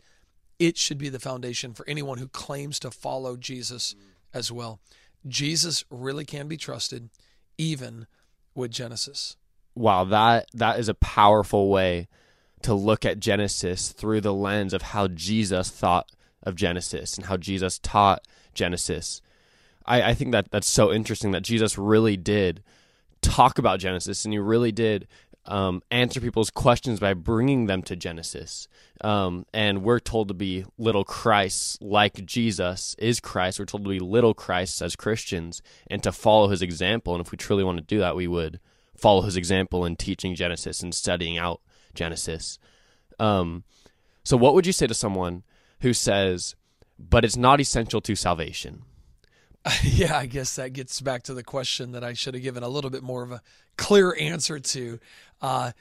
it 0.57 0.77
should 0.77 0.97
be 0.97 1.09
the 1.09 1.19
foundation 1.19 1.73
for 1.73 1.87
anyone 1.87 2.17
who 2.17 2.27
claims 2.27 2.79
to 2.79 2.91
follow 2.91 3.37
Jesus 3.37 3.95
as 4.33 4.51
well. 4.51 4.79
Jesus 5.27 5.83
really 5.89 6.25
can 6.25 6.47
be 6.47 6.57
trusted, 6.57 7.09
even 7.57 8.07
with 8.55 8.71
Genesis. 8.71 9.37
Wow, 9.75 10.03
that 10.05 10.47
that 10.53 10.79
is 10.79 10.89
a 10.89 10.93
powerful 10.93 11.69
way 11.69 12.07
to 12.63 12.73
look 12.73 13.05
at 13.05 13.19
Genesis 13.19 13.91
through 13.91 14.21
the 14.21 14.33
lens 14.33 14.73
of 14.73 14.81
how 14.81 15.07
Jesus 15.07 15.69
thought 15.69 16.09
of 16.43 16.55
Genesis 16.55 17.17
and 17.17 17.25
how 17.27 17.38
Jesus 17.38 17.79
taught 17.79 18.27
Genesis. 18.53 19.22
I, 19.86 20.01
I 20.01 20.13
think 20.13 20.31
that 20.31 20.51
that's 20.51 20.67
so 20.67 20.91
interesting 20.91 21.31
that 21.31 21.43
Jesus 21.43 21.77
really 21.77 22.17
did 22.17 22.63
talk 23.22 23.58
about 23.58 23.79
Genesis 23.79 24.25
and 24.25 24.34
he 24.34 24.39
really 24.39 24.72
did 24.72 25.08
um, 25.46 25.81
answer 25.89 26.22
people's 26.22 26.51
questions 26.51 27.00
by 27.00 27.13
bringing 27.13 27.65
them 27.65 27.81
to 27.84 27.96
Genesis. 27.96 28.67
Um, 29.01 29.46
and 29.53 29.84
we're 29.84 30.00
told 30.00 30.27
to 30.27 30.34
be 30.34 30.65
little 30.77 31.03
Christ 31.03 31.81
like 31.81 32.25
Jesus 32.25 32.96
is 33.00 33.19
Christ. 33.19 33.60
We're 33.60 33.65
told 33.65 33.84
to 33.84 33.89
be 33.89 34.00
little 34.00 34.34
Christ 34.34 34.81
as 34.81 34.96
Christians 34.96 35.62
and 35.89 36.03
to 36.03 36.12
follow 36.12 36.50
his 36.50 36.62
example. 36.62 37.15
And 37.15 37.25
if 37.25 37.31
we 37.31 37.38
truly 37.38 37.63
want 37.63 37.77
to 37.77 37.84
do 37.84 38.00
that, 38.00 38.15
we 38.15 38.27
would 38.27 38.60
follow 38.96 39.22
his 39.22 39.38
example 39.38 39.86
in 39.86 39.96
teaching 39.96 40.36
Genesis 40.36 40.84
and 40.84 40.93
studying 40.93 41.38
out 41.38 41.62
Genesis. 41.96 42.60
Um, 43.17 43.63
so, 44.24 44.38
what 44.38 44.53
would 44.53 44.67
you 44.67 44.74
say 44.74 44.86
to 44.88 44.93
someone 44.93 45.43
who 45.81 45.93
says, 45.93 46.55
but 46.98 47.24
it's 47.24 47.38
not 47.38 47.59
essential 47.59 48.01
to 48.01 48.15
salvation? 48.15 48.83
Yeah, 49.83 50.17
I 50.17 50.25
guess 50.25 50.55
that 50.55 50.74
gets 50.74 51.01
back 51.01 51.24
to 51.24 51.33
the 51.33 51.43
question 51.43 51.91
that 51.91 52.03
I 52.03 52.13
should 52.13 52.33
have 52.33 52.41
given 52.41 52.63
a 52.63 52.69
little 52.69 52.89
bit 52.89 53.03
more 53.03 53.24
of 53.24 53.31
a 53.31 53.41
clear 53.77 54.15
answer 54.17 54.57
to. 54.57 55.00
Uh, 55.41 55.71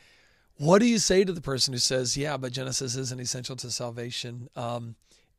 what 0.56 0.80
do 0.80 0.86
you 0.86 0.98
say 0.98 1.24
to 1.24 1.32
the 1.32 1.40
person 1.40 1.72
who 1.72 1.78
says, 1.78 2.16
"Yeah, 2.16 2.36
but 2.36 2.52
Genesis 2.52 2.96
isn't 2.96 3.20
essential 3.20 3.56
to 3.56 3.70
salvation"? 3.70 4.48
Um, 4.56 4.96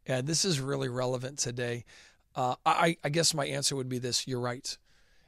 and 0.08 0.26
this 0.26 0.46
is 0.46 0.62
really 0.62 0.88
relevant 0.88 1.38
today. 1.38 1.84
Uh, 2.36 2.56
I, 2.66 2.98
I 3.04 3.10
guess 3.10 3.34
my 3.34 3.46
answer 3.46 3.76
would 3.76 3.90
be 3.90 4.00
this: 4.00 4.28
You're 4.28 4.40
right. 4.40 4.78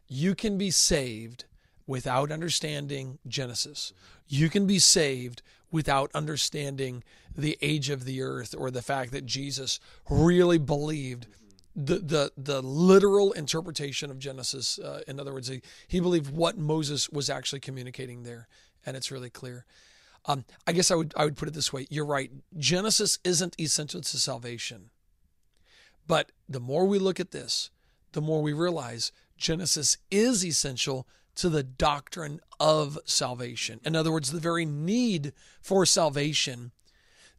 You 0.07 0.33
can 0.33 0.57
be 0.57 0.71
saved 0.71 1.43
without 1.85 2.31
understanding 2.31 3.19
Genesis. 3.27 3.91
You 4.27 4.49
can 4.49 4.65
be 4.65 4.79
saved 4.79 5.41
without 5.71 6.11
understanding 6.13 7.03
the 7.35 7.57
age 7.61 7.89
of 7.89 8.05
the 8.05 8.21
earth 8.21 8.53
or 8.57 8.69
the 8.69 8.81
fact 8.81 9.11
that 9.11 9.25
Jesus 9.25 9.79
really 10.09 10.57
believed 10.57 11.27
the 11.75 11.99
the 11.99 12.31
the 12.37 12.61
literal 12.61 13.31
interpretation 13.31 14.11
of 14.11 14.19
Genesis. 14.19 14.77
Uh, 14.77 15.01
in 15.07 15.19
other 15.19 15.33
words, 15.33 15.47
he, 15.47 15.61
he 15.87 15.99
believed 15.99 16.31
what 16.31 16.57
Moses 16.57 17.09
was 17.09 17.29
actually 17.29 17.61
communicating 17.61 18.23
there, 18.23 18.47
and 18.85 18.97
it's 18.97 19.11
really 19.11 19.29
clear. 19.29 19.65
Um, 20.25 20.45
I 20.67 20.73
guess 20.73 20.91
I 20.91 20.95
would 20.95 21.13
I 21.15 21.25
would 21.25 21.37
put 21.37 21.47
it 21.47 21.53
this 21.53 21.71
way. 21.71 21.87
You're 21.89 22.05
right. 22.05 22.31
Genesis 22.57 23.19
isn't 23.23 23.55
essential 23.59 24.01
to 24.01 24.17
salvation, 24.17 24.89
but 26.07 26.31
the 26.49 26.59
more 26.59 26.85
we 26.85 26.99
look 26.99 27.19
at 27.19 27.31
this, 27.31 27.69
the 28.11 28.21
more 28.21 28.41
we 28.41 28.53
realize 28.53 29.11
Genesis 29.37 29.97
is 30.11 30.45
essential 30.45 31.07
to 31.35 31.49
the 31.49 31.63
doctrine 31.63 32.39
of 32.59 32.97
salvation. 33.05 33.79
In 33.83 33.95
other 33.95 34.11
words, 34.11 34.31
the 34.31 34.39
very 34.39 34.65
need 34.65 35.33
for 35.61 35.85
salvation 35.85 36.71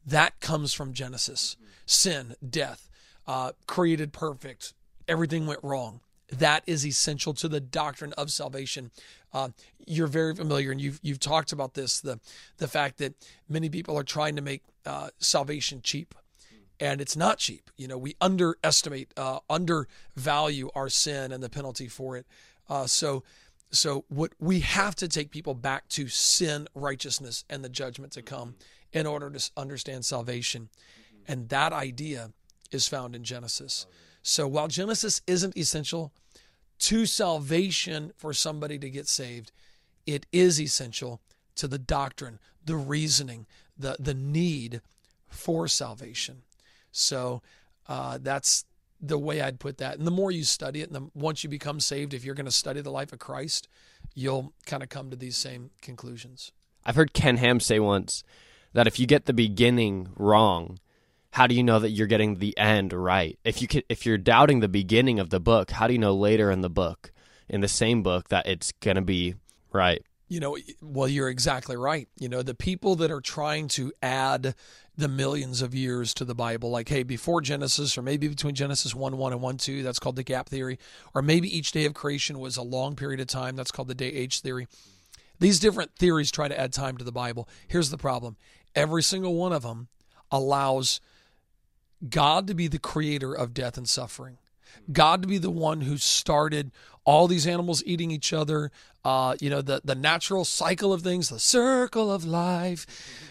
that 0.04 0.40
comes 0.40 0.72
from 0.72 0.92
Genesis. 0.92 1.56
Sin, 1.86 2.34
death, 2.48 2.88
uh, 3.26 3.52
created 3.66 4.12
perfect, 4.12 4.74
everything 5.06 5.46
went 5.46 5.60
wrong. 5.62 6.00
That 6.28 6.62
is 6.66 6.86
essential 6.86 7.34
to 7.34 7.48
the 7.48 7.60
doctrine 7.60 8.14
of 8.14 8.30
salvation. 8.30 8.90
Uh, 9.34 9.50
you're 9.86 10.06
very 10.06 10.34
familiar, 10.34 10.70
and 10.70 10.80
you've 10.80 10.98
you've 11.02 11.20
talked 11.20 11.52
about 11.52 11.74
this 11.74 12.00
the 12.00 12.20
the 12.56 12.68
fact 12.68 12.98
that 12.98 13.14
many 13.48 13.68
people 13.68 13.98
are 13.98 14.04
trying 14.04 14.36
to 14.36 14.42
make 14.42 14.62
uh, 14.86 15.10
salvation 15.18 15.80
cheap, 15.82 16.14
and 16.80 17.00
it's 17.00 17.16
not 17.16 17.38
cheap. 17.38 17.70
You 17.76 17.88
know, 17.88 17.98
we 17.98 18.16
underestimate, 18.20 19.12
uh, 19.16 19.40
undervalue 19.50 20.70
our 20.74 20.88
sin 20.88 21.32
and 21.32 21.42
the 21.42 21.50
penalty 21.50 21.88
for 21.88 22.16
it. 22.16 22.26
Uh, 22.68 22.86
so, 22.86 23.22
so 23.72 24.04
what 24.08 24.32
we 24.38 24.60
have 24.60 24.94
to 24.96 25.08
take 25.08 25.30
people 25.30 25.54
back 25.54 25.88
to 25.90 26.08
sin, 26.08 26.68
righteousness, 26.74 27.44
and 27.48 27.64
the 27.64 27.68
judgment 27.68 28.12
to 28.12 28.22
come 28.22 28.54
in 28.92 29.06
order 29.06 29.30
to 29.30 29.50
understand 29.56 30.04
salvation. 30.04 30.68
And 31.26 31.48
that 31.48 31.72
idea 31.72 32.30
is 32.70 32.86
found 32.86 33.16
in 33.16 33.24
Genesis. 33.24 33.86
So 34.22 34.46
while 34.46 34.68
Genesis 34.68 35.22
isn't 35.26 35.56
essential 35.56 36.12
to 36.80 37.06
salvation 37.06 38.12
for 38.16 38.32
somebody 38.32 38.78
to 38.78 38.90
get 38.90 39.08
saved, 39.08 39.52
it 40.06 40.26
is 40.32 40.60
essential 40.60 41.20
to 41.56 41.66
the 41.66 41.78
doctrine, 41.78 42.38
the 42.64 42.76
reasoning, 42.76 43.46
the 43.78 43.96
the 43.98 44.14
need 44.14 44.80
for 45.28 45.66
salvation. 45.68 46.42
So 46.90 47.42
uh, 47.88 48.18
that's 48.20 48.64
the 49.02 49.18
way 49.18 49.42
I'd 49.42 49.58
put 49.58 49.78
that. 49.78 49.98
And 49.98 50.06
the 50.06 50.12
more 50.12 50.30
you 50.30 50.44
study 50.44 50.80
it, 50.80 50.88
and 50.88 50.94
the 50.94 51.10
once 51.14 51.42
you 51.42 51.50
become 51.50 51.80
saved, 51.80 52.14
if 52.14 52.24
you're 52.24 52.36
going 52.36 52.46
to 52.46 52.52
study 52.52 52.80
the 52.80 52.90
life 52.90 53.12
of 53.12 53.18
Christ, 53.18 53.68
you'll 54.14 54.52
kind 54.64 54.82
of 54.82 54.88
come 54.88 55.10
to 55.10 55.16
these 55.16 55.36
same 55.36 55.70
conclusions. 55.82 56.52
I've 56.84 56.96
heard 56.96 57.12
Ken 57.12 57.36
Ham 57.36 57.60
say 57.60 57.80
once 57.80 58.22
that 58.72 58.86
if 58.86 58.98
you 58.98 59.06
get 59.06 59.26
the 59.26 59.32
beginning 59.32 60.08
wrong, 60.16 60.78
how 61.32 61.46
do 61.46 61.54
you 61.54 61.62
know 61.62 61.78
that 61.78 61.90
you're 61.90 62.06
getting 62.06 62.36
the 62.36 62.56
end 62.56 62.92
right? 62.92 63.38
If 63.44 63.60
you 63.60 63.68
can, 63.68 63.82
if 63.88 64.06
you're 64.06 64.18
doubting 64.18 64.60
the 64.60 64.68
beginning 64.68 65.18
of 65.18 65.30
the 65.30 65.40
book, 65.40 65.72
how 65.72 65.86
do 65.86 65.92
you 65.92 65.98
know 65.98 66.14
later 66.14 66.50
in 66.50 66.60
the 66.60 66.70
book, 66.70 67.12
in 67.48 67.60
the 67.60 67.68
same 67.68 68.02
book, 68.02 68.28
that 68.28 68.46
it's 68.46 68.72
going 68.72 68.96
to 68.96 69.02
be 69.02 69.34
right? 69.72 70.04
You 70.32 70.40
know, 70.40 70.56
well, 70.80 71.08
you're 71.08 71.28
exactly 71.28 71.76
right. 71.76 72.08
You 72.18 72.28
know, 72.30 72.40
the 72.40 72.54
people 72.54 72.96
that 72.96 73.10
are 73.10 73.20
trying 73.20 73.68
to 73.68 73.92
add 74.02 74.54
the 74.96 75.08
millions 75.08 75.60
of 75.60 75.74
years 75.74 76.14
to 76.14 76.24
the 76.24 76.34
Bible, 76.34 76.70
like, 76.70 76.88
hey, 76.88 77.02
before 77.02 77.42
Genesis, 77.42 77.98
or 77.98 78.02
maybe 78.02 78.28
between 78.28 78.54
Genesis 78.54 78.94
1 78.94 79.18
1 79.18 79.32
and 79.32 79.42
1 79.42 79.56
2, 79.58 79.82
that's 79.82 79.98
called 79.98 80.16
the 80.16 80.22
gap 80.22 80.48
theory, 80.48 80.78
or 81.14 81.20
maybe 81.20 81.54
each 81.54 81.72
day 81.72 81.84
of 81.84 81.92
creation 81.92 82.38
was 82.38 82.56
a 82.56 82.62
long 82.62 82.96
period 82.96 83.20
of 83.20 83.26
time, 83.26 83.56
that's 83.56 83.70
called 83.70 83.88
the 83.88 83.94
day 83.94 84.08
age 84.08 84.40
theory. 84.40 84.68
These 85.38 85.60
different 85.60 85.96
theories 85.96 86.30
try 86.30 86.48
to 86.48 86.58
add 86.58 86.72
time 86.72 86.96
to 86.96 87.04
the 87.04 87.12
Bible. 87.12 87.46
Here's 87.68 87.90
the 87.90 87.98
problem 87.98 88.36
every 88.74 89.02
single 89.02 89.34
one 89.34 89.52
of 89.52 89.62
them 89.62 89.88
allows 90.30 91.02
God 92.08 92.46
to 92.46 92.54
be 92.54 92.68
the 92.68 92.78
creator 92.78 93.34
of 93.34 93.52
death 93.52 93.76
and 93.76 93.86
suffering. 93.86 94.38
God 94.90 95.20
to 95.22 95.28
be 95.28 95.38
the 95.38 95.50
one 95.50 95.82
who 95.82 95.98
started 95.98 96.72
all 97.04 97.28
these 97.28 97.46
animals 97.46 97.82
eating 97.84 98.10
each 98.10 98.32
other, 98.32 98.70
uh, 99.04 99.36
you 99.40 99.50
know, 99.50 99.62
the, 99.62 99.80
the 99.84 99.94
natural 99.94 100.44
cycle 100.44 100.92
of 100.92 101.02
things, 101.02 101.28
the 101.28 101.38
circle 101.38 102.12
of 102.12 102.24
life. 102.24 102.86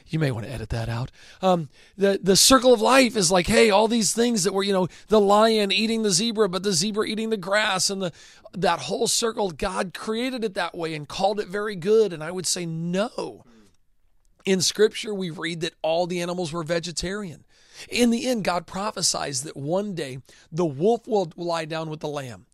You 0.07 0.19
may 0.19 0.31
want 0.31 0.45
to 0.45 0.51
edit 0.51 0.69
that 0.69 0.89
out. 0.89 1.11
Um, 1.41 1.69
the, 1.97 2.19
the 2.21 2.35
circle 2.35 2.73
of 2.73 2.81
life 2.81 3.15
is 3.15 3.31
like, 3.31 3.47
hey, 3.47 3.69
all 3.69 3.87
these 3.87 4.13
things 4.13 4.43
that 4.43 4.53
were, 4.53 4.63
you 4.63 4.73
know, 4.73 4.89
the 5.07 5.21
lion 5.21 5.71
eating 5.71 6.03
the 6.03 6.11
zebra, 6.11 6.49
but 6.49 6.63
the 6.63 6.73
zebra 6.73 7.07
eating 7.07 7.29
the 7.29 7.37
grass 7.37 7.89
and 7.89 8.01
the, 8.01 8.11
that 8.53 8.79
whole 8.79 9.07
circle, 9.07 9.51
God 9.51 9.93
created 9.93 10.43
it 10.43 10.53
that 10.55 10.75
way 10.75 10.93
and 10.93 11.07
called 11.07 11.39
it 11.39 11.47
very 11.47 11.77
good. 11.77 12.11
And 12.11 12.21
I 12.21 12.31
would 12.31 12.45
say 12.45 12.65
no. 12.65 13.45
In 14.43 14.59
scripture, 14.59 15.13
we 15.13 15.29
read 15.29 15.61
that 15.61 15.75
all 15.81 16.07
the 16.07 16.19
animals 16.21 16.51
were 16.51 16.63
vegetarian. 16.63 17.45
In 17.89 18.09
the 18.09 18.27
end, 18.27 18.43
God 18.43 18.67
prophesies 18.67 19.43
that 19.43 19.55
one 19.55 19.95
day 19.95 20.19
the 20.51 20.65
wolf 20.65 21.07
will 21.07 21.31
lie 21.35 21.65
down 21.65 21.89
with 21.89 21.99
the 21.99 22.07
lamb, 22.07 22.45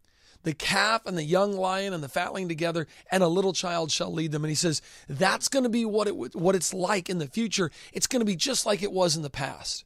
the 0.48 0.54
calf 0.54 1.06
and 1.06 1.18
the 1.18 1.26
young 1.26 1.52
lion 1.52 1.94
and 1.94 2.02
the 2.02 2.08
fatling 2.08 2.48
together, 2.48 2.88
and 3.12 3.22
a 3.22 3.28
little 3.28 3.52
child 3.52 3.92
shall 3.92 4.14
lead 4.14 4.32
them. 4.32 4.46
And 4.46 4.50
he 4.50 4.56
says 4.56 4.82
that's 5.10 5.50
going 5.50 5.64
to 5.64 5.70
be 5.70 5.84
what 5.84 6.08
it 6.08 6.16
what 6.16 6.56
it's 6.56 6.74
like 6.74 7.10
in 7.10 7.18
the 7.18 7.28
future. 7.28 7.70
It's 7.92 8.08
going 8.08 8.22
to 8.22 8.26
be 8.26 8.38
just 8.38 8.66
like 8.66 8.82
it 8.82 8.94
was 8.94 9.18
in 9.18 9.24
the 9.24 9.30
past. 9.30 9.84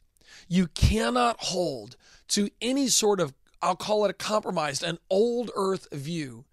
You 0.48 0.68
cannot 0.68 1.38
hold 1.40 1.98
to 2.30 2.50
any 2.62 2.90
sort 2.90 3.20
of 3.20 3.34
I'll 3.60 3.76
call 3.76 4.06
it 4.06 4.12
a 4.12 4.14
compromised, 4.14 4.84
an 4.84 5.00
old 5.10 5.50
earth 5.56 5.88
view, 5.92 6.46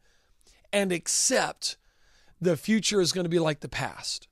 and 0.72 0.90
accept 0.90 1.76
the 2.40 2.56
future 2.56 3.02
is 3.02 3.12
going 3.12 3.26
to 3.26 3.30
be 3.30 3.38
like 3.38 3.60
the 3.60 3.68
past. 3.68 4.26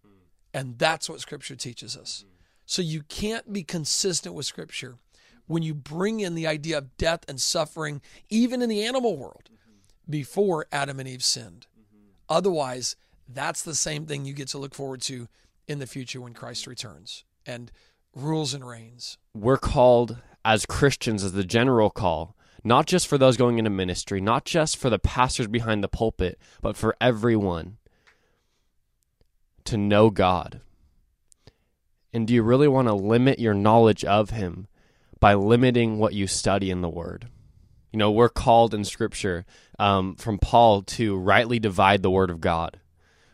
And 0.54 0.78
that's 0.78 1.08
what 1.10 1.20
Scripture 1.20 1.56
teaches 1.56 1.98
us. 1.98 2.24
So 2.64 2.80
you 2.80 3.02
can't 3.02 3.52
be 3.52 3.62
consistent 3.62 4.34
with 4.34 4.46
Scripture 4.46 4.96
when 5.46 5.62
you 5.62 5.74
bring 5.74 6.20
in 6.20 6.34
the 6.34 6.46
idea 6.46 6.78
of 6.78 6.96
death 6.96 7.20
and 7.28 7.40
suffering, 7.40 8.00
even 8.30 8.62
in 8.62 8.68
the 8.68 8.84
animal 8.84 9.16
world, 9.16 9.50
before 10.08 10.66
Adam 10.72 11.00
and 11.00 11.08
Eve 11.08 11.24
sinned. 11.24 11.66
Mm-hmm. 11.78 12.08
Otherwise, 12.28 12.96
that's 13.28 13.62
the 13.62 13.74
same 13.74 14.06
thing 14.06 14.24
you 14.24 14.32
get 14.32 14.48
to 14.48 14.58
look 14.58 14.74
forward 14.74 15.00
to 15.02 15.28
in 15.66 15.78
the 15.78 15.86
future 15.86 16.20
when 16.20 16.34
Christ 16.34 16.62
mm-hmm. 16.62 16.70
returns 16.70 17.24
and 17.44 17.70
rules 18.14 18.54
and 18.54 18.66
reigns. 18.66 19.18
We're 19.34 19.58
called 19.58 20.18
as 20.44 20.66
Christians, 20.66 21.24
as 21.24 21.32
the 21.32 21.44
general 21.44 21.90
call, 21.90 22.36
not 22.64 22.86
just 22.86 23.06
for 23.06 23.18
those 23.18 23.36
going 23.36 23.58
into 23.58 23.70
ministry, 23.70 24.20
not 24.20 24.44
just 24.44 24.76
for 24.76 24.90
the 24.90 24.98
pastors 24.98 25.46
behind 25.46 25.82
the 25.82 25.88
pulpit, 25.88 26.38
but 26.60 26.76
for 26.76 26.96
everyone 27.00 27.78
to 29.64 29.76
know 29.76 30.10
God 30.10 30.60
and 32.16 32.26
do 32.26 32.32
you 32.32 32.42
really 32.42 32.66
want 32.66 32.88
to 32.88 32.94
limit 32.94 33.38
your 33.38 33.52
knowledge 33.52 34.02
of 34.02 34.30
Him 34.30 34.68
by 35.20 35.34
limiting 35.34 35.98
what 35.98 36.14
you 36.14 36.26
study 36.26 36.70
in 36.70 36.80
the 36.80 36.88
Word? 36.88 37.28
You 37.96 38.00
know, 38.00 38.10
we're 38.10 38.28
called 38.28 38.74
in 38.74 38.84
Scripture 38.84 39.46
um, 39.78 40.16
from 40.16 40.36
Paul 40.36 40.82
to 40.82 41.16
rightly 41.16 41.58
divide 41.58 42.02
the 42.02 42.10
Word 42.10 42.28
of 42.28 42.42
God. 42.42 42.78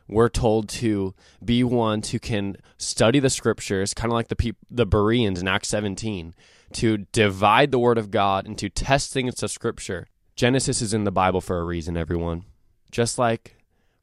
We're 0.06 0.28
told 0.28 0.68
to 0.68 1.14
be 1.44 1.64
ones 1.64 2.10
who 2.10 2.20
can 2.20 2.56
study 2.78 3.18
the 3.18 3.28
Scriptures, 3.28 3.92
kind 3.92 4.12
of 4.12 4.14
like 4.14 4.28
the 4.28 4.54
the 4.70 4.86
Bereans 4.86 5.40
in 5.40 5.48
Acts 5.48 5.66
17, 5.66 6.32
to 6.74 6.98
divide 7.10 7.72
the 7.72 7.80
Word 7.80 7.98
of 7.98 8.12
God 8.12 8.46
and 8.46 8.56
to 8.58 8.68
test 8.68 9.12
things 9.12 9.42
of 9.42 9.50
Scripture. 9.50 10.06
Genesis 10.36 10.80
is 10.80 10.94
in 10.94 11.02
the 11.02 11.10
Bible 11.10 11.40
for 11.40 11.58
a 11.58 11.64
reason, 11.64 11.96
everyone. 11.96 12.44
Just 12.92 13.18
like 13.18 13.56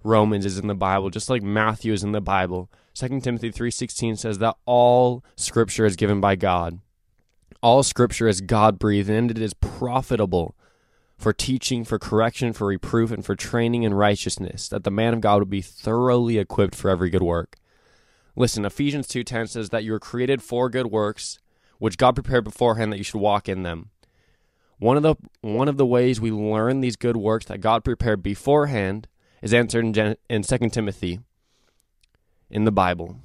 Romans 0.04 0.46
is 0.46 0.60
in 0.60 0.68
the 0.68 0.76
Bible, 0.76 1.10
just 1.10 1.30
like 1.30 1.42
Matthew 1.42 1.94
is 1.94 2.04
in 2.04 2.12
the 2.12 2.20
Bible. 2.20 2.70
2 2.96 3.22
Timothy 3.22 3.50
3:16 3.50 4.18
says 4.18 4.40
that 4.40 4.58
all 4.66 5.24
scripture 5.38 5.86
is 5.86 5.96
given 5.96 6.20
by 6.20 6.36
God. 6.36 6.82
All 7.62 7.84
scripture 7.84 8.28
is 8.28 8.42
God-breathed 8.42 9.10
and 9.10 9.30
it 9.30 9.40
is 9.40 9.54
profitable 9.54 10.56
for 11.18 11.34
teaching, 11.34 11.84
for 11.84 12.00
correction, 12.00 12.54
for 12.54 12.68
reproof 12.68 13.12
and 13.12 13.26
for 13.26 13.36
training 13.36 13.84
in 13.84 13.94
righteousness, 13.94 14.70
that 14.70 14.86
the 14.86 14.92
man 14.92 15.14
of 15.14 15.20
God 15.20 15.40
would 15.40 15.50
be 15.50 15.62
thoroughly 15.62 16.38
equipped 16.38 16.74
for 16.74 16.90
every 16.90 17.10
good 17.10 17.22
work. 17.22 17.58
Listen, 18.38 18.64
Ephesians 18.64 19.08
2:10 19.08 19.48
says 19.48 19.70
that 19.70 19.84
you 19.84 19.92
were 19.92 20.00
created 20.00 20.42
for 20.42 20.70
good 20.70 20.88
works, 20.88 21.40
which 21.78 21.98
God 21.98 22.16
prepared 22.16 22.46
beforehand 22.46 22.94
that 22.94 22.98
you 22.98 23.04
should 23.04 23.20
walk 23.20 23.50
in 23.50 23.64
them. 23.64 23.90
One 24.78 24.96
of 24.96 25.04
the 25.04 25.16
one 25.42 25.68
of 25.68 25.76
the 25.76 25.86
ways 25.86 26.22
we 26.22 26.32
learn 26.32 26.80
these 26.80 26.96
good 26.96 27.18
works 27.18 27.48
that 27.48 27.60
God 27.60 27.84
prepared 27.84 28.24
beforehand 28.24 29.10
is 29.42 29.54
answered 29.54 29.84
in, 29.84 29.94
Gen- 29.94 30.16
in 30.30 30.44
2 30.44 30.70
Timothy 30.70 31.20
in 32.50 32.64
the 32.64 32.72
Bible. 32.72 33.18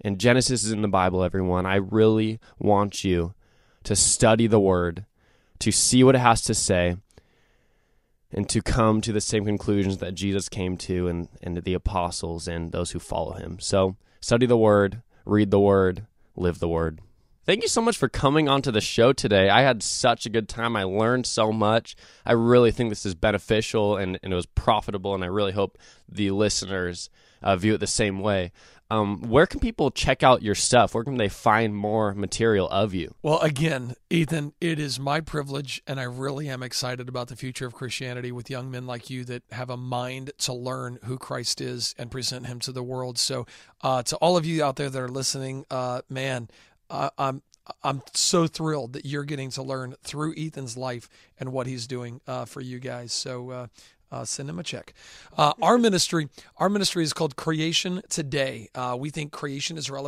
And 0.00 0.20
Genesis 0.20 0.64
is 0.64 0.72
in 0.72 0.82
the 0.82 0.88
Bible, 0.88 1.24
everyone. 1.24 1.66
I 1.66 1.76
really 1.76 2.38
want 2.58 3.04
you 3.04 3.34
to 3.84 3.96
study 3.96 4.46
the 4.46 4.60
Word, 4.60 5.06
to 5.58 5.72
see 5.72 6.04
what 6.04 6.14
it 6.14 6.20
has 6.20 6.42
to 6.42 6.54
say, 6.54 6.96
and 8.32 8.48
to 8.48 8.62
come 8.62 9.00
to 9.00 9.12
the 9.12 9.20
same 9.20 9.44
conclusions 9.44 9.98
that 9.98 10.14
Jesus 10.14 10.48
came 10.48 10.76
to 10.78 11.08
and, 11.08 11.28
and 11.42 11.56
the 11.56 11.74
apostles 11.74 12.46
and 12.46 12.70
those 12.70 12.92
who 12.92 12.98
follow 12.98 13.32
him. 13.32 13.58
So 13.58 13.96
study 14.20 14.46
the 14.46 14.56
Word, 14.56 15.02
read 15.24 15.50
the 15.50 15.60
Word, 15.60 16.06
live 16.36 16.58
the 16.58 16.68
Word. 16.68 17.00
Thank 17.48 17.62
you 17.62 17.68
so 17.68 17.80
much 17.80 17.96
for 17.96 18.10
coming 18.10 18.46
onto 18.46 18.70
the 18.70 18.82
show 18.82 19.14
today. 19.14 19.48
I 19.48 19.62
had 19.62 19.82
such 19.82 20.26
a 20.26 20.28
good 20.28 20.50
time. 20.50 20.76
I 20.76 20.82
learned 20.82 21.24
so 21.24 21.50
much. 21.50 21.96
I 22.26 22.32
really 22.32 22.70
think 22.72 22.90
this 22.90 23.06
is 23.06 23.14
beneficial 23.14 23.96
and, 23.96 24.18
and 24.22 24.34
it 24.34 24.36
was 24.36 24.44
profitable, 24.44 25.14
and 25.14 25.24
I 25.24 25.28
really 25.28 25.52
hope 25.52 25.78
the 26.06 26.30
listeners 26.30 27.08
uh, 27.42 27.56
view 27.56 27.72
it 27.72 27.78
the 27.78 27.86
same 27.86 28.20
way. 28.20 28.52
Um, 28.90 29.22
where 29.28 29.46
can 29.46 29.60
people 29.60 29.90
check 29.90 30.22
out 30.22 30.42
your 30.42 30.54
stuff? 30.54 30.94
Where 30.94 31.04
can 31.04 31.16
they 31.16 31.28
find 31.28 31.76
more 31.76 32.14
material 32.14 32.68
of 32.68 32.94
you? 32.94 33.14
Well, 33.22 33.38
again, 33.40 33.94
Ethan, 34.08 34.54
it 34.62 34.78
is 34.78 34.98
my 34.98 35.20
privilege, 35.20 35.82
and 35.86 36.00
I 36.00 36.04
really 36.04 36.48
am 36.48 36.62
excited 36.62 37.06
about 37.08 37.28
the 37.28 37.36
future 37.36 37.66
of 37.66 37.74
Christianity 37.74 38.32
with 38.32 38.48
young 38.48 38.70
men 38.70 38.86
like 38.86 39.10
you 39.10 39.24
that 39.24 39.42
have 39.52 39.68
a 39.68 39.76
mind 39.76 40.32
to 40.38 40.54
learn 40.54 40.98
who 41.04 41.18
Christ 41.18 41.60
is 41.60 41.94
and 41.98 42.10
present 42.10 42.46
Him 42.46 42.60
to 42.60 42.72
the 42.72 42.82
world. 42.82 43.18
So, 43.18 43.46
uh, 43.82 44.02
to 44.04 44.16
all 44.16 44.38
of 44.38 44.46
you 44.46 44.64
out 44.64 44.76
there 44.76 44.88
that 44.88 45.00
are 45.00 45.08
listening, 45.08 45.66
uh, 45.70 46.00
man, 46.08 46.48
I'm 46.90 47.42
I'm 47.82 48.02
so 48.14 48.46
thrilled 48.46 48.94
that 48.94 49.04
you're 49.04 49.24
getting 49.24 49.50
to 49.50 49.62
learn 49.62 49.94
through 50.02 50.34
Ethan's 50.36 50.76
life 50.76 51.08
and 51.38 51.52
what 51.52 51.66
he's 51.66 51.86
doing 51.86 52.20
uh, 52.26 52.44
for 52.44 52.60
you 52.60 52.78
guys. 52.78 53.12
So 53.12 53.50
uh, 53.50 53.66
uh, 54.10 54.24
send 54.24 54.48
him 54.48 54.58
a 54.58 54.62
check. 54.62 54.94
Uh, 55.36 55.52
our 55.60 55.78
ministry, 55.88 56.28
our 56.56 56.68
ministry 56.68 57.02
is 57.02 57.12
called 57.12 57.36
Creation 57.36 58.02
Today. 58.08 58.68
Uh, 58.74 58.96
we 58.98 59.10
think 59.10 59.32
creation 59.32 59.76
is 59.76 59.90
relevant. 59.90 60.06